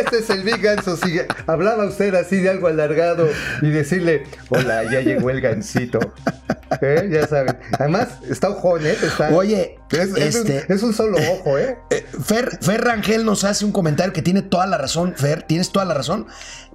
Este 0.00 0.18
es 0.18 0.30
el 0.30 0.42
Big 0.42 0.60
Ganso. 0.60 0.96
Si 0.96 1.20
hablaba 1.46 1.86
usted 1.86 2.14
así 2.14 2.36
de 2.36 2.50
algo 2.50 2.66
alargado 2.68 3.28
y 3.62 3.70
decirle, 3.70 4.24
hola, 4.48 4.84
ya 4.84 5.00
llegó 5.00 5.30
el 5.30 5.40
gansito. 5.40 5.98
¿Eh? 6.82 7.08
Ya 7.10 7.26
saben. 7.26 7.56
Además, 7.78 8.08
está 8.28 8.50
ojón, 8.50 8.86
¿eh? 8.86 8.94
Está- 9.02 9.30
Oye, 9.30 9.78
es, 9.90 9.98
es 10.16 10.34
un, 10.36 10.46
este- 10.48 10.72
es 10.72 10.82
un 10.82 10.92
solo 10.92 11.16
ojo, 11.32 11.58
¿eh? 11.58 11.78
Eh, 11.90 12.04
Fer, 12.22 12.58
Fer 12.60 12.82
Rangel 12.84 13.24
nos 13.24 13.44
hace 13.44 13.64
un 13.64 13.72
comentario 13.72 14.12
que 14.12 14.20
tiene 14.22 14.42
toda 14.42 14.66
la 14.66 14.76
razón, 14.78 15.14
Fer, 15.16 15.42
tienes 15.44 15.72
toda 15.72 15.86
la 15.86 15.94
razón. 15.94 16.26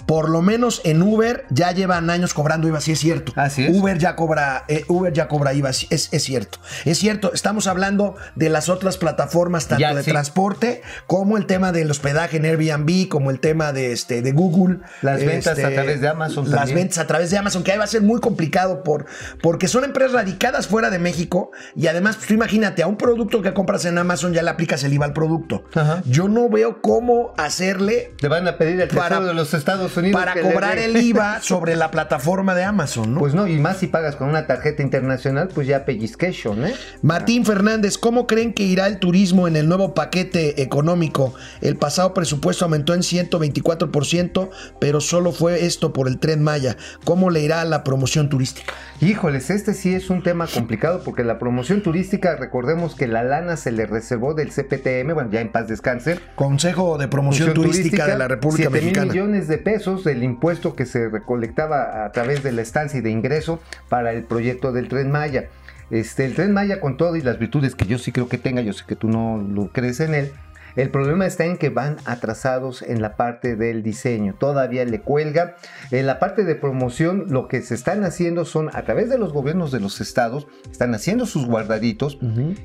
Por 0.05 0.29
lo 0.29 0.41
menos 0.41 0.81
en 0.83 1.01
Uber 1.01 1.45
ya 1.49 1.71
llevan 1.71 2.09
años 2.09 2.33
cobrando 2.33 2.67
IVA, 2.67 2.81
sí 2.81 2.91
es 2.91 2.99
cierto. 2.99 3.31
Así 3.35 3.65
es. 3.65 3.75
Uber 3.77 3.97
ya 3.97 4.15
cobra, 4.15 4.65
eh, 4.67 4.83
Uber 4.87 5.13
ya 5.13 5.27
cobra 5.27 5.53
IVA, 5.53 5.73
sí, 5.73 5.87
es, 5.89 6.09
es 6.11 6.23
cierto. 6.23 6.59
Es 6.85 6.97
cierto, 6.97 7.31
estamos 7.33 7.67
hablando 7.67 8.15
de 8.35 8.49
las 8.49 8.69
otras 8.69 8.97
plataformas, 8.97 9.67
tanto 9.67 9.81
Ya, 9.81 9.93
de 9.93 10.03
sí. 10.03 10.11
transporte, 10.11 10.81
como 11.07 11.37
el 11.37 11.45
tema 11.45 11.71
del 11.71 11.89
hospedaje 11.91 12.37
en 12.37 12.45
Airbnb, 12.45 13.07
como 13.07 13.31
el 13.31 13.39
tema 13.39 13.71
de, 13.73 13.91
este, 13.91 14.21
de 14.21 14.31
Google. 14.31 14.79
Las 15.01 15.23
ventas 15.23 15.57
este, 15.57 15.65
a 15.65 15.73
través 15.73 16.01
de 16.01 16.07
Amazon 16.07 16.49
Las 16.49 16.59
también. 16.59 16.77
ventas 16.79 16.97
a 16.99 17.07
través 17.07 17.31
de 17.31 17.37
Amazon, 17.37 17.63
que 17.63 17.71
ahí 17.71 17.77
va 17.77 17.83
a 17.85 17.87
ser 17.87 18.01
muy 18.01 18.19
complicado 18.19 18.83
por, 18.83 19.05
porque 19.41 19.67
son 19.67 19.83
empresas 19.83 20.13
radicadas 20.13 20.67
fuera 20.67 20.89
de 20.89 20.99
México 20.99 21.51
y 21.75 21.87
además, 21.87 22.15
pues, 22.17 22.27
tú 22.27 22.33
imagínate, 22.33 22.83
a 22.83 22.87
un 22.87 22.97
producto 22.97 23.41
que 23.41 23.53
compras 23.53 23.85
en 23.85 23.97
Amazon 23.97 24.33
ya 24.33 24.41
le 24.43 24.49
aplicas 24.49 24.83
el 24.83 24.93
IVA 24.93 25.05
al 25.05 25.13
producto. 25.13 25.63
Ajá. 25.73 26.01
Yo 26.05 26.27
no 26.27 26.49
veo 26.49 26.81
cómo 26.81 27.33
hacerle 27.37 28.13
Te 28.19 28.27
van 28.27 28.47
a 28.47 28.57
pedir 28.57 28.79
el 28.81 28.87
Para- 28.89 29.19
de 29.21 29.33
los 29.33 29.53
Estados 29.53 29.92
Unidos. 29.97 30.19
para 30.19 30.39
cobrar 30.41 30.77
el 30.77 30.97
IVA 30.97 31.39
sobre 31.41 31.75
la 31.75 31.91
plataforma 31.91 32.55
de 32.55 32.63
Amazon, 32.63 33.13
¿no? 33.13 33.19
Pues 33.19 33.33
no, 33.33 33.47
y 33.47 33.59
más 33.59 33.77
si 33.77 33.87
pagas 33.87 34.15
con 34.15 34.29
una 34.29 34.47
tarjeta 34.47 34.81
internacional, 34.83 35.49
pues 35.53 35.67
ya 35.67 35.85
pellizcation, 35.85 36.65
¿eh? 36.65 36.73
Martín 37.01 37.45
Fernández, 37.45 37.97
¿cómo 37.97 38.27
creen 38.27 38.53
que 38.53 38.63
irá 38.63 38.87
el 38.87 38.99
turismo 38.99 39.47
en 39.47 39.55
el 39.55 39.67
nuevo 39.67 39.93
paquete 39.93 40.61
económico? 40.61 41.33
El 41.61 41.75
pasado 41.75 42.13
presupuesto 42.13 42.65
aumentó 42.65 42.93
en 42.93 43.01
124%, 43.01 44.49
pero 44.79 45.01
solo 45.01 45.31
fue 45.31 45.65
esto 45.65 45.93
por 45.93 46.07
el 46.07 46.19
tren 46.19 46.43
Maya. 46.43 46.77
¿Cómo 47.03 47.29
le 47.29 47.41
irá 47.41 47.61
a 47.61 47.65
la 47.65 47.83
promoción 47.83 48.29
turística? 48.29 48.73
Híjoles, 49.01 49.49
este 49.49 49.73
sí 49.73 49.93
es 49.93 50.09
un 50.09 50.23
tema 50.23 50.47
complicado 50.47 51.01
porque 51.03 51.23
la 51.23 51.39
promoción 51.39 51.81
turística, 51.81 52.35
recordemos 52.35 52.95
que 52.95 53.07
la 53.07 53.23
lana 53.23 53.57
se 53.57 53.71
le 53.71 53.85
reservó 53.85 54.33
del 54.33 54.49
CPTM, 54.49 55.13
bueno, 55.13 55.29
ya 55.31 55.41
en 55.41 55.51
paz 55.51 55.67
descanse. 55.67 56.19
Consejo 56.35 56.97
de 56.97 57.07
Promoción 57.07 57.53
Turística, 57.53 58.07
de 58.07 58.17
la 58.17 58.27
República 58.27 58.69
7 58.69 58.71
mil 58.71 58.83
Mexicana. 58.85 59.11
millones 59.11 59.47
de 59.47 59.57
pesos 59.57 59.82
del 59.83 60.23
impuesto 60.23 60.75
que 60.75 60.85
se 60.85 61.09
recolectaba 61.09 62.05
a 62.05 62.11
través 62.11 62.41
de 62.41 62.51
la 62.51 62.61
estancia 62.61 62.99
y 62.99 63.01
de 63.01 63.11
ingreso 63.11 63.59
para 63.89 64.13
el 64.13 64.23
proyecto 64.23 64.71
del 64.71 64.87
Tren 64.87 65.11
Maya. 65.11 65.49
Este, 65.91 66.25
el 66.25 66.35
Tren 66.35 66.53
Maya 66.53 66.79
con 66.79 66.97
todo 66.97 67.15
y 67.15 67.21
las 67.21 67.37
virtudes 67.37 67.75
que 67.75 67.85
yo 67.85 67.97
sí 67.97 68.11
creo 68.11 68.29
que 68.29 68.37
tenga, 68.37 68.61
yo 68.61 68.73
sé 68.73 68.85
que 68.87 68.95
tú 68.95 69.09
no 69.09 69.37
lo 69.37 69.67
crees 69.67 69.99
en 69.99 70.15
él, 70.15 70.31
el 70.75 70.89
problema 70.89 71.25
está 71.25 71.45
en 71.45 71.57
que 71.57 71.69
van 71.69 71.97
atrasados 72.05 72.81
en 72.81 73.01
la 73.01 73.15
parte 73.15 73.55
del 73.55 73.83
diseño. 73.83 74.35
Todavía 74.39 74.85
le 74.85 75.01
cuelga. 75.01 75.55
En 75.91 76.07
la 76.07 76.19
parte 76.19 76.43
de 76.43 76.55
promoción, 76.55 77.25
lo 77.29 77.47
que 77.47 77.61
se 77.61 77.75
están 77.75 78.03
haciendo 78.03 78.45
son, 78.45 78.69
a 78.73 78.83
través 78.83 79.09
de 79.09 79.17
los 79.17 79.33
gobiernos 79.33 79.71
de 79.71 79.79
los 79.79 80.01
estados, 80.01 80.47
están 80.71 80.93
haciendo 80.95 81.25
sus 81.25 81.45
guardaditos. 81.45 82.17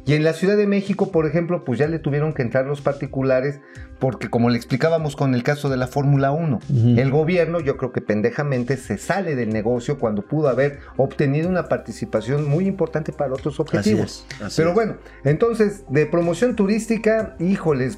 Y 0.07 0.15
en 0.15 0.25
la 0.25 0.33
Ciudad 0.33 0.57
de 0.57 0.67
México, 0.67 1.11
por 1.11 1.27
ejemplo, 1.27 1.65
pues 1.65 1.79
ya 1.79 1.87
le 1.87 1.99
tuvieron 1.99 2.33
que 2.33 2.43
entrar 2.43 2.67
los 2.67 2.81
particulares, 2.81 3.61
porque 3.99 4.31
como 4.31 4.49
le 4.49 4.57
explicábamos 4.57 5.17
con 5.17 5.35
el 5.35 5.43
caso 5.43 5.69
de 5.69 5.77
la 5.77 5.87
Fórmula 5.87 6.31
1, 6.31 6.61
el 6.97 7.11
gobierno, 7.11 7.61
yo 7.61 7.77
creo 7.77 7.93
que 7.93 8.01
pendejamente 8.01 8.77
se 8.77 8.97
sale 8.97 9.35
del 9.35 9.51
negocio 9.51 9.99
cuando 9.99 10.23
pudo 10.23 10.49
haber 10.49 10.79
obtenido 10.97 11.49
una 11.49 11.69
participación 11.69 12.49
muy 12.49 12.67
importante 12.67 13.13
para 13.13 13.33
otros 13.33 13.61
objetivos. 13.61 14.27
es, 14.31 14.43
así 14.43 14.63
Pero 14.63 14.73
bueno, 14.73 14.97
entonces, 15.25 15.85
de 15.89 16.07
promoción 16.07 16.57
turística, 16.57 17.37
híjoles, 17.39 17.98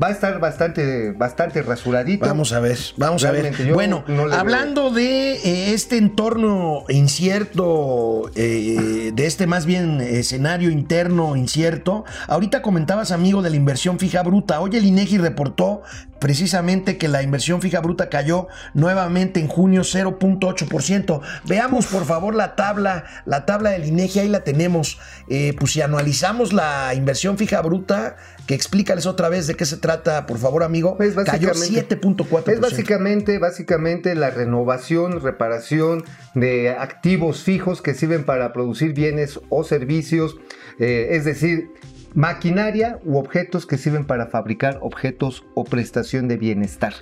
va 0.00 0.08
a 0.08 0.10
estar 0.10 0.38
bastante, 0.40 1.12
bastante 1.12 1.62
rasuradito. 1.62 2.26
Vamos 2.26 2.52
a 2.52 2.60
ver, 2.60 2.78
vamos 2.96 3.24
a 3.24 3.30
ver. 3.30 3.52
Bueno, 3.72 4.04
no 4.08 4.32
hablando 4.32 4.90
de 4.90 5.34
eh, 5.34 5.72
este 5.74 5.98
entorno 5.98 6.84
incierto, 6.88 8.30
eh, 8.34 9.12
de 9.14 9.26
este 9.26 9.46
más 9.46 9.66
bien 9.66 10.00
escenario 10.00 10.70
interno 10.70 11.36
incierto, 11.36 12.04
ahorita 12.28 12.62
comentabas, 12.62 13.12
amigo, 13.12 13.42
de 13.42 13.50
la 13.50 13.56
inversión 13.56 13.98
fija 13.98 14.22
bruta. 14.22 14.60
Hoy 14.60 14.76
el 14.76 14.86
INEGI 14.86 15.18
reportó 15.18 15.82
precisamente 16.22 16.98
que 16.98 17.08
la 17.08 17.20
inversión 17.24 17.60
fija 17.60 17.80
bruta 17.80 18.08
cayó 18.08 18.46
nuevamente 18.74 19.40
en 19.40 19.48
junio 19.48 19.82
0.8%. 19.82 21.20
Veamos, 21.46 21.86
por 21.86 22.04
favor, 22.04 22.36
la 22.36 22.54
tabla, 22.54 23.04
la 23.24 23.44
tabla 23.44 23.70
del 23.70 23.86
INEGI, 23.86 24.20
ahí 24.20 24.28
la 24.28 24.44
tenemos. 24.44 25.00
Eh, 25.28 25.52
pues 25.58 25.72
si 25.72 25.82
analizamos 25.82 26.52
la 26.52 26.94
inversión 26.94 27.38
fija 27.38 27.60
bruta, 27.60 28.16
que 28.46 28.54
explícales 28.54 29.06
otra 29.06 29.28
vez 29.28 29.48
de 29.48 29.54
qué 29.56 29.66
se 29.66 29.76
trata, 29.82 30.24
por 30.24 30.38
favor, 30.38 30.62
amigo. 30.62 30.96
Es 31.00 31.12
cayó 31.14 31.48
básicamente- 31.48 31.96
7.4%. 31.96 32.50
Es 32.54 32.60
básicamente, 32.60 33.38
básicamente 33.38 34.14
la 34.14 34.30
renovación, 34.30 35.20
reparación 35.20 36.04
de 36.34 36.70
activos 36.70 37.42
fijos 37.42 37.82
que 37.82 37.92
sirven 37.92 38.24
para 38.24 38.54
producir 38.54 38.94
bienes 38.94 39.38
o 39.50 39.62
servicios, 39.64 40.36
eh, 40.78 41.08
es 41.10 41.26
decir, 41.26 41.68
maquinaria 42.14 42.98
u 43.04 43.16
objetos 43.16 43.64
que 43.66 43.78
sirven 43.78 44.04
para 44.04 44.26
fabricar 44.26 44.78
objetos 44.82 45.44
o 45.54 45.64
prestación 45.64 46.28
de 46.28 46.36
bienestar. 46.36 46.92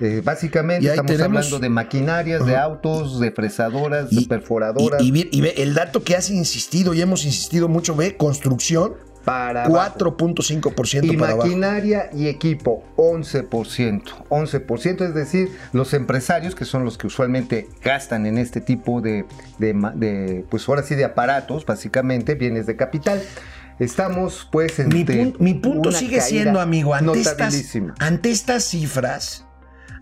Eh, 0.00 0.22
básicamente 0.24 0.88
estamos 0.88 1.12
tenemos- 1.12 1.36
hablando 1.46 1.58
de 1.58 1.68
maquinarias, 1.68 2.46
de 2.46 2.56
autos, 2.56 3.20
de 3.20 3.30
fresadoras, 3.30 4.10
de 4.10 4.22
perforadoras. 4.22 5.02
Y, 5.02 5.12
y 5.14 5.28
y 5.30 5.40
ve, 5.42 5.54
el 5.58 5.74
dato 5.74 6.02
que 6.02 6.16
has 6.16 6.30
insistido 6.30 6.94
y 6.94 7.02
hemos 7.02 7.24
insistido 7.26 7.68
mucho, 7.68 7.94
ve, 7.94 8.16
construcción, 8.16 8.94
para 9.24 9.64
abajo. 9.64 9.98
4.5% 9.98 11.04
Y 11.04 11.16
para 11.16 11.32
abajo. 11.32 11.46
maquinaria 11.48 12.10
y 12.12 12.28
equipo, 12.28 12.84
11%. 12.96 14.02
11%, 14.28 15.00
es 15.06 15.14
decir, 15.14 15.50
los 15.72 15.94
empresarios, 15.94 16.54
que 16.54 16.64
son 16.64 16.84
los 16.84 16.98
que 16.98 17.06
usualmente 17.06 17.68
gastan 17.82 18.26
en 18.26 18.38
este 18.38 18.60
tipo 18.60 19.00
de, 19.00 19.24
de 19.58 19.74
ma- 19.74 19.92
de, 19.94 20.44
pues 20.50 20.68
ahora 20.68 20.82
sí, 20.82 20.94
de 20.94 21.04
aparatos, 21.04 21.64
básicamente, 21.66 22.34
bienes 22.34 22.66
de 22.66 22.76
capital. 22.76 23.22
Estamos, 23.78 24.48
pues, 24.52 24.78
en 24.78 24.88
Mi, 24.88 25.04
pun- 25.04 25.34
mi 25.40 25.54
punto 25.54 25.90
sigue 25.90 26.20
siendo, 26.20 26.60
amigo, 26.60 26.94
ante 26.94 27.20
estas, 27.20 27.76
ante 27.98 28.30
estas 28.30 28.64
cifras, 28.64 29.46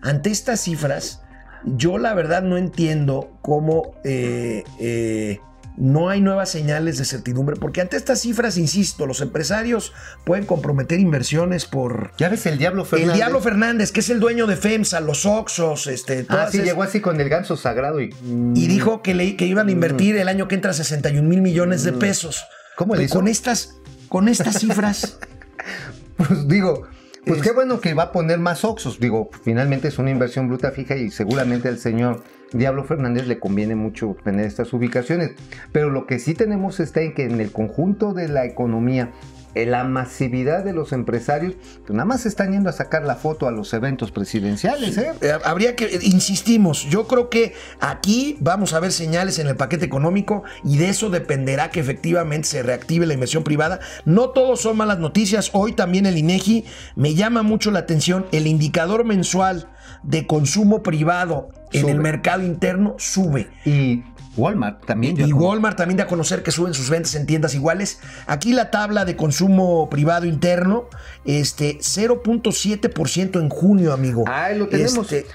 ante 0.01 0.29
estas 0.29 0.59
cifras, 0.59 1.21
yo 1.65 1.97
la 1.97 2.13
verdad 2.13 2.43
no 2.43 2.57
entiendo 2.57 3.31
cómo 3.41 3.95
eh, 4.03 4.63
eh, 4.79 5.39
no 5.75 6.09
hay 6.09 6.21
nuevas 6.21 6.49
señales 6.49 6.97
de 6.99 7.05
certidumbre, 7.05 7.55
porque 7.55 7.81
ante 7.81 7.97
estas 7.97 8.21
cifras, 8.21 8.57
insisto, 8.57 9.05
los 9.07 9.21
empresarios 9.21 9.91
pueden 10.23 10.45
comprometer 10.45 10.99
inversiones 10.99 11.65
por... 11.65 12.11
Ya 12.17 12.29
ves 12.29 12.45
el 12.45 12.57
Diablo 12.59 12.85
Fernández. 12.85 13.11
El 13.13 13.17
Diablo 13.17 13.41
Fernández, 13.41 13.91
que 13.91 14.01
es 14.01 14.09
el 14.09 14.19
dueño 14.19 14.45
de 14.45 14.55
FEMSA, 14.55 14.99
los 14.99 15.25
Oxos, 15.25 15.87
este, 15.87 16.25
Ah, 16.29 16.47
sí, 16.51 16.59
es- 16.59 16.65
llegó 16.65 16.83
así 16.83 16.99
con 17.01 17.19
el 17.19 17.27
ganso 17.29 17.57
sagrado 17.57 18.01
y... 18.01 18.13
y 18.55 18.67
dijo 18.67 19.01
que, 19.01 19.13
le, 19.15 19.35
que 19.35 19.45
iban 19.47 19.67
a 19.67 19.71
invertir 19.71 20.15
el 20.17 20.27
año 20.27 20.47
que 20.47 20.55
entra 20.55 20.73
61 20.73 21.27
mil 21.27 21.41
millones 21.41 21.83
de 21.83 21.93
pesos. 21.93 22.43
¿Cómo 22.75 22.93
le 22.93 22.99
Pues 22.99 23.09
hizo? 23.11 23.19
Con 23.19 23.27
estas, 23.27 23.75
con 24.09 24.27
estas 24.27 24.59
cifras, 24.59 25.17
Pues 26.17 26.47
digo, 26.47 26.87
pues 27.25 27.39
Es- 27.39 27.47
qué 27.47 27.51
bueno 27.53 27.79
que 27.79 27.93
va 27.93 28.03
a 28.03 28.11
poner 28.11 28.39
más 28.39 28.63
Oxos. 28.65 28.99
Digo, 28.99 29.29
finalmente 29.43 29.87
es 29.87 29.97
una 29.99 30.11
inversión 30.11 30.47
bruta 30.47 30.71
fija 30.71 30.95
y 30.95 31.09
seguramente 31.11 31.67
al 31.69 31.77
señor 31.77 32.23
Diablo 32.51 32.83
Fernández 32.83 33.27
le 33.27 33.39
conviene 33.39 33.75
mucho 33.75 34.15
tener 34.23 34.45
estas 34.45 34.73
ubicaciones. 34.73 35.31
Pero 35.71 35.89
lo 35.89 36.05
que 36.05 36.19
sí 36.19 36.33
tenemos 36.33 36.79
está 36.79 37.01
en 37.01 37.13
que 37.13 37.23
en 37.25 37.39
el 37.39 37.51
conjunto 37.51 38.13
de 38.13 38.27
la 38.27 38.45
economía, 38.45 39.11
la 39.55 39.83
masividad 39.83 40.63
de 40.63 40.73
los 40.73 40.93
empresarios, 40.93 41.55
pues 41.85 41.91
nada 41.91 42.05
más 42.05 42.25
están 42.25 42.51
yendo 42.51 42.69
a 42.69 42.73
sacar 42.73 43.03
la 43.03 43.15
foto 43.15 43.47
a 43.47 43.51
los 43.51 43.73
eventos 43.73 44.11
presidenciales, 44.11 44.97
¿eh? 44.97 45.13
eh, 45.21 45.33
habría 45.43 45.75
que, 45.75 45.99
insistimos, 46.01 46.83
yo 46.89 47.07
creo 47.07 47.29
que 47.29 47.53
aquí 47.79 48.37
vamos 48.39 48.73
a 48.73 48.79
ver 48.79 48.91
señales 48.91 49.39
en 49.39 49.47
el 49.47 49.55
paquete 49.55 49.85
económico 49.85 50.43
y 50.63 50.77
de 50.77 50.89
eso 50.89 51.09
dependerá 51.09 51.69
que 51.69 51.79
efectivamente 51.79 52.47
se 52.47 52.63
reactive 52.63 53.05
la 53.05 53.13
inversión 53.13 53.43
privada. 53.43 53.79
No 54.05 54.29
todos 54.29 54.61
son 54.61 54.77
malas 54.77 54.99
noticias. 54.99 55.49
Hoy 55.53 55.73
también 55.73 56.05
el 56.05 56.17
INEGI 56.17 56.65
me 56.95 57.13
llama 57.15 57.43
mucho 57.43 57.71
la 57.71 57.79
atención. 57.79 58.25
El 58.31 58.47
indicador 58.47 59.05
mensual 59.05 59.67
de 60.03 60.27
consumo 60.27 60.83
privado 60.83 61.49
en 61.71 61.89
el 61.89 61.99
mercado 61.99 62.43
interno 62.43 62.95
sube. 62.99 63.49
Y 63.65 64.03
Walmart 64.35 64.85
también. 64.85 65.19
Y 65.19 65.31
Walmart 65.33 65.77
también 65.77 65.97
da 65.97 66.03
a 66.05 66.07
conocer 66.07 66.43
que 66.43 66.51
suben 66.51 66.73
sus 66.73 66.89
ventas 66.89 67.15
en 67.15 67.25
tiendas 67.25 67.55
iguales. 67.55 67.99
Aquí 68.27 68.53
la 68.53 68.69
tabla 68.71 69.05
de 69.05 69.15
consumo 69.15 69.89
privado 69.89 70.25
interno, 70.25 70.85
este 71.25 71.77
0.7% 71.79 73.39
en 73.39 73.49
junio, 73.49 73.93
amigo. 73.93 74.23
Ahí 74.27 74.57
lo 74.57 74.67
tenemos. 74.67 75.11
Este, 75.11 75.25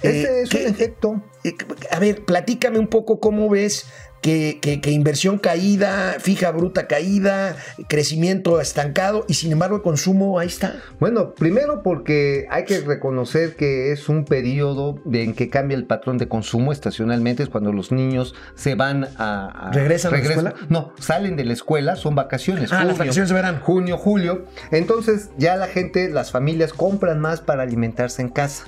Ese 0.00 0.22
Eh, 0.22 0.42
es 0.42 0.48
¿qué- 0.50 0.64
un 0.66 0.70
efecto. 0.70 1.22
eh, 1.42 1.54
A 1.90 1.98
ver, 1.98 2.24
platícame 2.24 2.78
un 2.78 2.86
poco 2.86 3.18
cómo 3.18 3.48
ves 3.48 3.86
que, 4.20 4.58
que- 4.60 4.80
que 4.80 4.90
inversión 4.90 5.38
caída, 5.38 6.16
fija 6.20 6.50
bruta 6.50 6.86
caída, 6.86 7.56
crecimiento 7.88 8.60
estancado 8.60 9.24
y 9.28 9.34
sin 9.34 9.52
embargo 9.52 9.76
el 9.76 9.82
consumo 9.82 10.38
ahí 10.38 10.48
está. 10.48 10.76
Bueno, 11.00 11.34
primero 11.34 11.82
porque 11.82 12.46
hay 12.50 12.64
que 12.64 12.80
reconocer 12.80 13.56
que 13.56 13.92
es 13.92 14.08
un 14.08 14.24
periodo 14.24 14.98
en 15.12 15.34
que 15.34 15.48
cambia 15.50 15.76
el 15.76 15.84
patrón 15.84 16.18
de 16.18 16.28
consumo 16.28 16.72
estacionalmente, 16.72 17.42
es 17.42 17.48
cuando 17.48 17.72
los 17.72 17.92
niños 17.92 18.34
se 18.54 18.74
van 18.74 19.04
a... 19.18 19.68
a- 19.68 19.72
¿Regresan 19.72 20.12
a 20.14 20.16
la 20.18 20.22
escuela? 20.22 20.54
No, 20.68 20.92
salen 20.98 21.36
de 21.36 21.44
la 21.44 21.52
escuela, 21.52 21.96
son 21.96 22.14
vacaciones. 22.14 22.72
Ah, 22.72 22.84
las 22.84 22.98
vacaciones 22.98 23.28
de 23.28 23.34
verano. 23.34 23.58
Junio, 23.62 23.96
julio. 23.98 24.46
Entonces 24.70 25.30
ya 25.38 25.56
la 25.56 25.66
gente, 25.66 26.08
las 26.10 26.30
familias 26.30 26.72
compran 26.72 27.20
más 27.20 27.40
para 27.40 27.62
alimentarse 27.62 28.22
en 28.22 28.28
casa. 28.28 28.64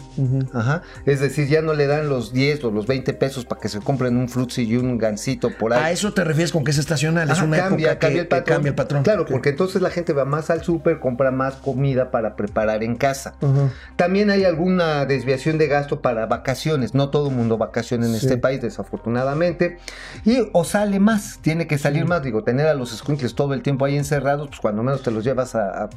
Ajá. 0.52 0.82
Es 1.06 1.20
decir, 1.20 1.48
ya 1.48 1.62
no 1.62 1.74
le 1.74 1.86
dan 1.86 2.08
los 2.08 2.32
10 2.32 2.64
o 2.64 2.70
los 2.70 2.86
20 2.86 3.12
pesos 3.14 3.44
para 3.44 3.60
que 3.60 3.68
se 3.68 3.80
compren 3.80 4.16
un 4.16 4.28
frutzi 4.28 4.62
y 4.62 4.76
un 4.76 4.98
gansito 4.98 5.39
por 5.48 5.72
ahí. 5.72 5.83
¿A 5.83 5.90
eso 5.92 6.12
te 6.12 6.22
refieres 6.24 6.53
con 6.53 6.62
que 6.64 6.72
es 6.72 6.76
estacional? 6.79 7.31
es 7.31 7.38
Ajá, 7.38 7.44
una 7.46 7.57
cambia, 7.57 7.92
época 7.92 7.98
que, 7.98 8.07
cambia 8.07 8.20
el 8.20 8.26
que 8.26 8.29
patrón. 8.37 8.55
cambia 8.57 8.68
el 8.68 8.74
patrón. 8.74 9.03
Claro, 9.05 9.24
porque 9.24 9.48
entonces 9.48 9.81
la 9.81 9.88
gente 9.90 10.12
va 10.12 10.26
más 10.26 10.50
al 10.50 10.62
súper, 10.62 11.00
compra 11.00 11.31
más 11.31 11.55
comida 11.55 12.11
para 12.11 12.37
preparar 12.37 12.83
en 12.85 12.96
casa. 12.96 13.35
También 13.96 14.29
hay 14.31 14.44
alguna 14.44 15.07
desviación 15.07 15.57
de 15.57 15.66
gasto 15.68 16.03
para 16.03 16.26
vacaciones. 16.26 16.92
No 16.94 17.09
todo 17.09 17.31
el 17.31 17.35
mundo 17.35 17.57
vacaciona 17.57 18.05
en 18.07 18.12
Sí. 18.16 18.26
este 18.26 18.37
país, 18.37 18.61
desafortunadamente. 18.61 19.79
Y 20.24 20.48
o 20.53 20.64
sale 20.64 21.00
más, 21.00 21.38
tiene 21.40 21.66
que 21.66 21.79
salir 21.79 22.05
más. 22.05 22.22
Digo, 22.22 22.44
tener 22.44 22.66
a 22.66 22.74
los 22.74 22.90
squinkles 22.96 23.35
todo 23.35 23.55
el 23.55 23.62
tiempo 23.62 23.85
ahí 23.87 23.96
encerrados, 23.96 24.48
pues 24.48 24.61
cuando 24.61 24.83
menos 24.83 25.03
te 25.03 25.11
los 25.11 25.24
llevas 25.24 25.55
a, 25.55 25.85
a- 25.85 25.90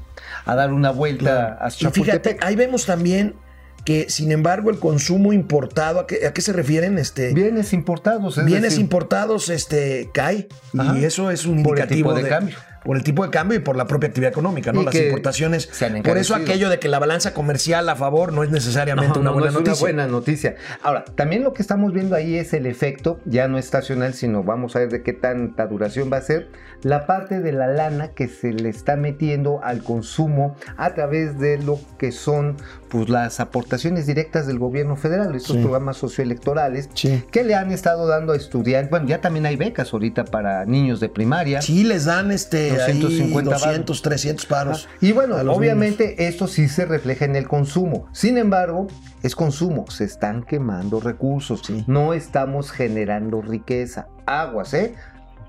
a 0.45 0.55
dar 0.55 0.71
una 0.73 0.91
vuelta 0.91 1.57
a 1.59 1.67
Y 1.67 1.71
fíjate, 1.71 1.91
Chapultepec. 1.91 2.43
ahí 2.43 2.55
vemos 2.55 2.85
también 2.85 3.35
que, 3.83 4.09
sin 4.09 4.31
embargo, 4.31 4.69
el 4.69 4.79
consumo 4.79 5.33
importado, 5.33 5.99
¿a 5.99 6.07
qué, 6.07 6.25
a 6.25 6.33
qué 6.33 6.41
se 6.41 6.53
refieren? 6.53 6.97
Este, 6.97 7.33
Bienes 7.33 7.73
importados, 7.73 8.37
es 8.37 8.45
bienes 8.45 8.63
decir, 8.63 8.79
importados 8.79 9.49
este, 9.49 10.09
cae. 10.13 10.47
Ajá. 10.77 10.97
Y 10.97 11.05
eso 11.05 11.31
es 11.31 11.45
un 11.45 11.63
Por 11.63 11.77
el 11.77 11.83
indicativo 11.83 12.13
tipo 12.13 12.23
de 12.23 12.29
cambio. 12.29 12.57
Por 12.83 12.97
el 12.97 13.03
tipo 13.03 13.23
de 13.23 13.29
cambio 13.31 13.57
y 13.57 13.61
por 13.61 13.75
la 13.75 13.87
propia 13.87 14.07
actividad 14.09 14.31
económica, 14.31 14.71
¿no? 14.73 14.81
Y 14.81 14.85
Las 14.85 14.95
importaciones. 14.95 15.69
se 15.71 15.85
han 15.85 16.01
Por 16.03 16.17
eso 16.17 16.35
aquello 16.35 16.69
de 16.69 16.79
que 16.79 16.87
la 16.87 16.99
balanza 16.99 17.33
comercial 17.33 17.87
a 17.89 17.95
favor 17.95 18.33
no 18.33 18.43
es 18.43 18.49
necesariamente 18.51 19.13
No, 19.15 19.21
una 19.21 19.29
no, 19.29 19.33
buena 19.33 19.51
no 19.51 19.59
es 19.59 19.65
noticia. 19.65 19.85
una 19.85 19.93
buena 20.03 20.07
noticia. 20.11 20.55
Ahora, 20.81 21.05
también 21.05 21.43
lo 21.43 21.53
que 21.53 21.61
estamos 21.61 21.93
viendo 21.93 22.15
ahí 22.15 22.35
es 22.37 22.53
el 22.53 22.65
efecto, 22.65 23.19
ya 23.25 23.47
no 23.47 23.57
estacional, 23.57 24.13
sino 24.13 24.43
vamos 24.43 24.75
a 24.75 24.79
ver 24.79 24.89
de 24.89 25.01
qué 25.03 25.13
tanta 25.13 25.67
duración 25.67 26.09
va 26.11 26.17
a 26.17 26.21
ser, 26.21 26.49
la 26.81 27.05
parte 27.05 27.39
de 27.39 27.53
la 27.53 27.67
lana 27.67 28.09
que 28.09 28.27
se 28.27 28.51
le 28.51 28.67
está 28.69 28.97
metiendo 28.97 29.63
al 29.63 29.83
consumo 29.83 30.57
a 30.75 30.93
través 30.93 31.39
de 31.39 31.57
lo 31.57 31.79
que 31.97 32.11
son 32.11 32.57
pues, 32.89 33.09
las 33.09 33.39
aportaciones 33.39 34.05
directas 34.05 34.45
del 34.45 34.59
gobierno 34.59 34.95
federal, 34.95 35.33
estos 35.33 35.55
Sí. 35.55 35.61
programas 35.61 35.97
socioelectorales 35.97 36.89
Sí. 36.93 37.23
que 37.31 37.43
le 37.43 37.55
han 37.55 37.71
estado 37.71 38.05
dando 38.07 38.33
a 38.33 38.35
estudiantes. 38.35 38.89
Bueno, 38.91 39.07
ya 39.07 39.19
también 39.21 39.45
hay 39.45 39.55
becas 39.55 39.93
ahorita 39.93 40.25
para 40.25 40.65
niños 40.65 40.99
de 40.99 41.09
primaria. 41.09 41.61
Sí, 41.61 41.83
les 41.83 42.05
dan 42.05 42.31
este 42.31 42.72
250 42.73 43.55
ahí 43.55 43.61
200, 43.61 44.01
300 44.01 44.45
paros. 44.45 44.87
Y 45.01 45.11
bueno, 45.11 45.35
obviamente 45.51 46.27
esto 46.27 46.47
sí 46.47 46.67
se 46.67 46.85
refleja 46.85 47.25
en 47.25 47.35
el 47.35 47.47
consumo. 47.47 48.07
Sin 48.11 48.37
embargo, 48.37 48.87
es 49.21 49.35
consumo. 49.35 49.85
Se 49.89 50.03
están 50.03 50.43
quemando 50.43 50.99
recursos. 50.99 51.61
Sí. 51.65 51.83
No 51.87 52.13
estamos 52.13 52.71
generando 52.71 53.41
riqueza. 53.41 54.07
Aguas, 54.25 54.73
¿eh? 54.73 54.95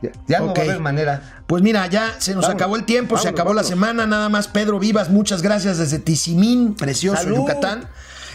Ya, 0.02 0.10
ya 0.26 0.40
no 0.40 0.46
va 0.46 0.52
a 0.52 0.60
haber 0.60 0.80
manera. 0.80 1.22
Pues 1.46 1.62
mira, 1.62 1.86
ya 1.86 2.12
se 2.18 2.34
nos 2.34 2.42
Vámonos, 2.42 2.62
acabó 2.62 2.76
el 2.76 2.84
tiempo, 2.84 3.16
se 3.16 3.26
vámonos, 3.26 3.40
acabó 3.40 3.54
la 3.54 3.64
semana, 3.64 4.06
nada 4.06 4.28
más. 4.28 4.48
Pedro 4.48 4.78
Vivas, 4.78 5.08
muchas 5.08 5.40
gracias 5.40 5.78
desde 5.78 5.98
Tizimín, 5.98 6.74
precioso 6.74 7.22
Salud. 7.22 7.36
Yucatán. 7.36 7.88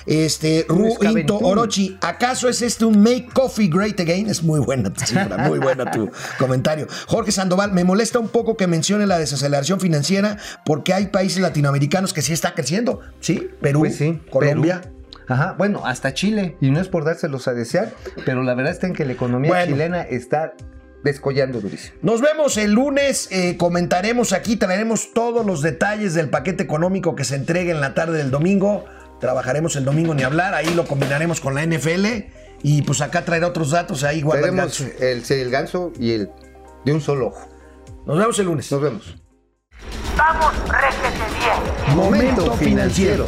Este, 0.05 0.65
Ru 0.67 0.95
Into. 1.01 1.37
Orochi, 1.39 1.97
¿acaso 2.01 2.49
es 2.49 2.61
este 2.61 2.85
un 2.85 3.01
Make 3.01 3.27
Coffee 3.33 3.67
Great 3.67 3.99
Again? 3.99 4.27
Es 4.29 4.43
muy 4.43 4.59
buena 4.59 4.91
tu 4.91 5.01
cifra, 5.05 5.37
muy 5.47 5.59
buena 5.59 5.89
tu 5.91 6.09
comentario. 6.37 6.87
Jorge 7.07 7.31
Sandoval, 7.31 7.71
me 7.73 7.83
molesta 7.83 8.19
un 8.19 8.29
poco 8.29 8.57
que 8.57 8.67
mencione 8.67 9.05
la 9.07 9.17
desaceleración 9.19 9.79
financiera 9.79 10.37
porque 10.65 10.93
hay 10.93 11.07
países 11.07 11.41
latinoamericanos 11.41 12.13
que 12.13 12.21
sí 12.21 12.33
están 12.33 12.53
creciendo. 12.53 13.01
Sí, 13.19 13.49
Perú, 13.61 13.79
Pues 13.81 13.95
sí, 13.97 14.19
Colombia. 14.29 14.81
Perú. 14.81 14.95
Ajá, 15.27 15.53
bueno, 15.57 15.85
hasta 15.85 16.13
Chile. 16.13 16.57
Y 16.59 16.71
no 16.71 16.79
es 16.81 16.87
por 16.87 17.05
dárselos 17.05 17.47
a 17.47 17.53
desear, 17.53 17.93
pero 18.25 18.41
la 18.41 18.55
verdad 18.55 18.71
está 18.71 18.87
en 18.87 18.93
que 18.93 19.05
la 19.05 19.13
economía 19.13 19.51
Bueno. 19.51 19.73
chilena 19.73 20.01
está 20.01 20.53
descollando 21.03 21.61
durísimo. 21.61 21.93
Nos 22.01 22.19
vemos 22.19 22.57
el 22.57 22.71
lunes, 22.73 23.27
eh, 23.31 23.55
comentaremos 23.55 24.33
aquí, 24.33 24.55
traeremos 24.57 25.13
todos 25.13 25.45
los 25.45 25.61
detalles 25.61 26.13
del 26.13 26.29
paquete 26.29 26.63
económico 26.63 27.15
que 27.15 27.23
se 27.23 27.35
entregue 27.35 27.71
en 27.71 27.79
la 27.79 27.93
tarde 27.93 28.17
del 28.17 28.31
domingo. 28.31 28.85
Trabajaremos 29.19 29.75
el 29.75 29.85
domingo 29.85 30.13
ni 30.13 30.23
hablar, 30.23 30.53
ahí 30.53 30.73
lo 30.73 30.85
combinaremos 30.85 31.41
con 31.41 31.55
la 31.55 31.65
NFL 31.65 32.05
y 32.63 32.81
pues 32.83 33.01
acá 33.01 33.25
traeré 33.25 33.45
otros 33.45 33.71
datos, 33.71 34.03
ahí 34.03 34.21
guarda 34.21 34.47
el 34.47 34.93
el, 34.99 35.23
el 35.29 35.49
ganso 35.51 35.91
y 35.99 36.11
el 36.11 36.29
de 36.85 36.93
un 36.93 37.01
solo 37.01 37.27
ojo. 37.27 37.47
Nos 38.05 38.17
vemos 38.17 38.39
el 38.39 38.45
lunes. 38.45 38.71
Nos 38.71 38.81
vemos. 38.81 39.15
Vamos, 40.17 40.53
réjete 40.67 41.09
bien. 41.39 41.95
Momento 41.95 42.53
financiero. 42.53 43.27